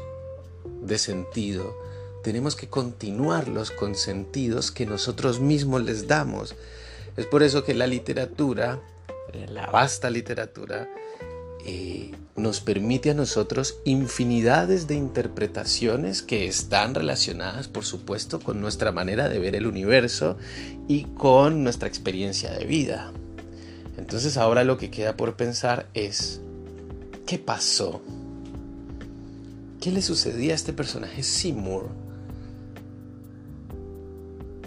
de 0.83 0.97
sentido, 0.97 1.75
tenemos 2.23 2.55
que 2.55 2.69
continuarlos 2.69 3.71
con 3.71 3.93
sentidos 3.93 4.71
que 4.71 4.85
nosotros 4.85 5.41
mismos 5.41 5.83
les 5.83 6.07
damos. 6.07 6.55
Es 7.18 7.26
por 7.26 7.43
eso 7.43 7.63
que 7.63 7.74
la 7.74 7.88
literatura, 7.88 8.80
eh, 9.34 9.47
la 9.49 9.65
vasta 9.68 10.09
literatura, 10.09 10.88
eh, 11.65 12.11
nos 12.36 12.61
permite 12.61 13.09
a 13.09 13.13
nosotros 13.15 13.80
infinidades 13.84 14.88
de 14.88 14.95
interpretaciones 14.95 16.22
que 16.22 16.45
están 16.45 16.93
relacionadas, 16.93 17.68
por 17.68 17.84
supuesto, 17.84 18.39
con 18.39 18.61
nuestra 18.61 18.91
manera 18.91 19.28
de 19.28 19.39
ver 19.39 19.55
el 19.55 19.65
universo 19.65 20.38
y 20.88 21.03
con 21.03 21.63
nuestra 21.63 21.88
experiencia 21.88 22.51
de 22.51 22.65
vida. 22.65 23.11
Entonces 23.97 24.38
ahora 24.38 24.63
lo 24.63 24.78
que 24.78 24.91
queda 24.91 25.18
por 25.18 25.36
pensar 25.36 25.88
es, 25.95 26.39
¿qué 27.26 27.39
pasó? 27.39 28.01
¿Qué 29.82 29.91
le 29.91 30.03
sucedía 30.03 30.53
a 30.53 30.55
este 30.55 30.74
personaje 30.74 31.24
Seymour? 31.24 31.89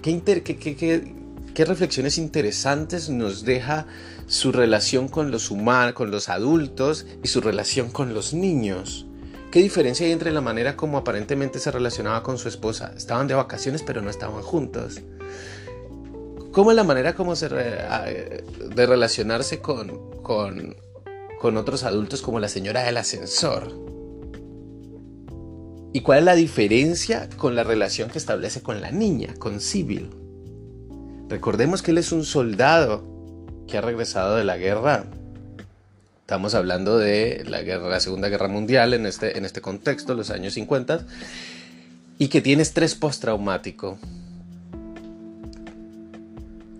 ¿Qué, 0.02 0.20
qué, 0.22 0.56
qué, 0.56 1.14
qué 1.60 1.66
reflexiones 1.66 2.16
interesantes 2.16 3.10
nos 3.10 3.44
deja 3.44 3.86
su 4.26 4.50
relación 4.50 5.08
con 5.08 5.30
los 5.30 5.50
humanos, 5.50 5.92
con 5.92 6.10
los 6.10 6.30
adultos 6.30 7.04
y 7.22 7.28
su 7.28 7.42
relación 7.42 7.90
con 7.90 8.14
los 8.14 8.32
niños. 8.32 9.04
¿Qué 9.50 9.60
diferencia 9.60 10.06
hay 10.06 10.12
entre 10.12 10.32
la 10.32 10.40
manera 10.40 10.74
como 10.74 10.96
aparentemente 10.96 11.58
se 11.58 11.70
relacionaba 11.70 12.22
con 12.22 12.38
su 12.38 12.48
esposa? 12.48 12.94
Estaban 12.96 13.26
de 13.26 13.34
vacaciones 13.34 13.82
pero 13.82 14.00
no 14.00 14.08
estaban 14.08 14.40
juntos. 14.40 15.02
¿Cómo 16.50 16.70
es 16.70 16.76
la 16.76 16.84
manera 16.84 17.14
como 17.14 17.36
se 17.36 17.50
de 17.50 18.86
relacionarse 18.86 19.60
con, 19.60 20.22
con, 20.22 20.76
con 21.42 21.58
otros 21.58 21.84
adultos 21.84 22.22
como 22.22 22.40
la 22.40 22.48
señora 22.48 22.84
del 22.84 22.96
ascensor? 22.96 23.70
¿Y 25.92 26.00
cuál 26.00 26.20
es 26.20 26.24
la 26.24 26.36
diferencia 26.36 27.28
con 27.36 27.54
la 27.54 27.64
relación 27.64 28.08
que 28.08 28.16
establece 28.16 28.62
con 28.62 28.80
la 28.80 28.90
niña, 28.90 29.34
con 29.38 29.60
Sibyl? 29.60 30.19
Recordemos 31.30 31.80
que 31.80 31.92
él 31.92 31.98
es 31.98 32.10
un 32.10 32.24
soldado 32.24 33.04
que 33.68 33.78
ha 33.78 33.80
regresado 33.80 34.36
de 34.36 34.42
la 34.42 34.56
guerra. 34.56 35.04
Estamos 36.22 36.54
hablando 36.54 36.98
de 36.98 37.44
la, 37.46 38.00
Segunda 38.00 38.28
Guerra 38.28 38.48
Mundial 38.48 38.94
en 38.94 39.06
este, 39.06 39.38
en 39.38 39.44
este 39.44 39.60
contexto, 39.60 40.14
los 40.14 40.30
años 40.30 40.54
50, 40.54 41.06
y 42.18 42.28
que 42.28 42.40
tiene 42.40 42.62
estrés 42.62 42.96
postraumático. 42.96 43.96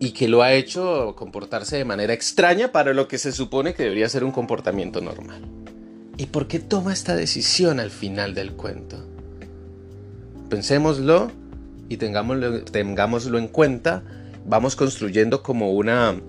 Y 0.01 0.11
que 0.11 0.27
lo 0.27 0.43
ha 0.43 0.53
hecho 0.53 1.15
comportarse 1.17 1.77
de 1.77 1.85
manera 1.85 2.13
extraña 2.13 2.73
para 2.73 2.93
lo 2.93 3.07
que 3.07 3.19
se 3.19 3.31
supone 3.31 3.75
que 3.75 3.85
debería 3.85 4.09
ser 4.09 4.25
un 4.25 4.33
comportamiento 4.33 5.01
normal. 5.01 5.43
¿Y 6.17 6.27
por 6.27 6.49
qué 6.49 6.59
toma 6.59 6.93
esta 6.93 7.15
decisión 7.15 7.79
al 7.79 7.93
final 7.93 8.35
del 8.35 8.55
cuento? 8.55 8.97
Pensémoslo 10.49 11.31
y 11.89 11.99
tengámoslo 11.99 13.39
en 13.39 13.47
cuenta, 13.47 14.03
vamos 14.47 14.77
construyendo 14.77 15.43
como 15.43 15.73
una 15.73 16.21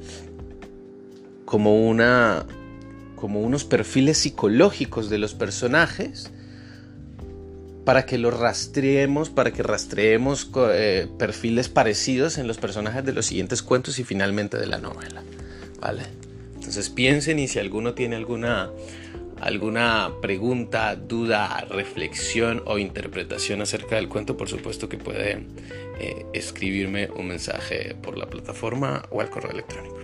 como 1.45 1.87
una 1.87 2.45
como 3.15 3.41
unos 3.41 3.65
perfiles 3.65 4.17
psicológicos 4.17 5.09
de 5.09 5.19
los 5.19 5.33
personajes 5.33 6.31
para 7.85 8.05
que 8.05 8.17
los 8.17 8.39
rastreemos, 8.39 9.29
para 9.29 9.51
que 9.51 9.63
rastreemos 9.63 10.49
eh, 10.55 11.07
perfiles 11.17 11.69
parecidos 11.69 12.37
en 12.37 12.47
los 12.47 12.57
personajes 12.57 13.03
de 13.05 13.13
los 13.13 13.25
siguientes 13.25 13.61
cuentos 13.61 13.99
y 13.99 14.03
finalmente 14.03 14.57
de 14.57 14.67
la 14.67 14.77
novela. 14.77 15.23
¿Vale? 15.79 16.03
Entonces 16.55 16.89
piensen 16.89 17.39
y 17.39 17.47
si 17.47 17.59
alguno 17.59 17.93
tiene 17.93 18.15
alguna, 18.15 18.69
alguna 19.41 20.13
pregunta, 20.21 20.95
duda, 20.95 21.65
reflexión 21.69 22.61
o 22.65 22.77
interpretación 22.77 23.61
acerca 23.61 23.95
del 23.95 24.07
cuento, 24.07 24.37
por 24.37 24.47
supuesto 24.47 24.87
que 24.87 24.97
puede 24.97 25.45
eh, 25.99 26.25
escribirme 26.33 27.09
un 27.15 27.27
mensaje 27.27 27.95
por 28.01 28.17
la 28.17 28.27
plataforma 28.27 29.03
o 29.09 29.19
al 29.19 29.29
correo 29.29 29.51
electrónico. 29.51 30.00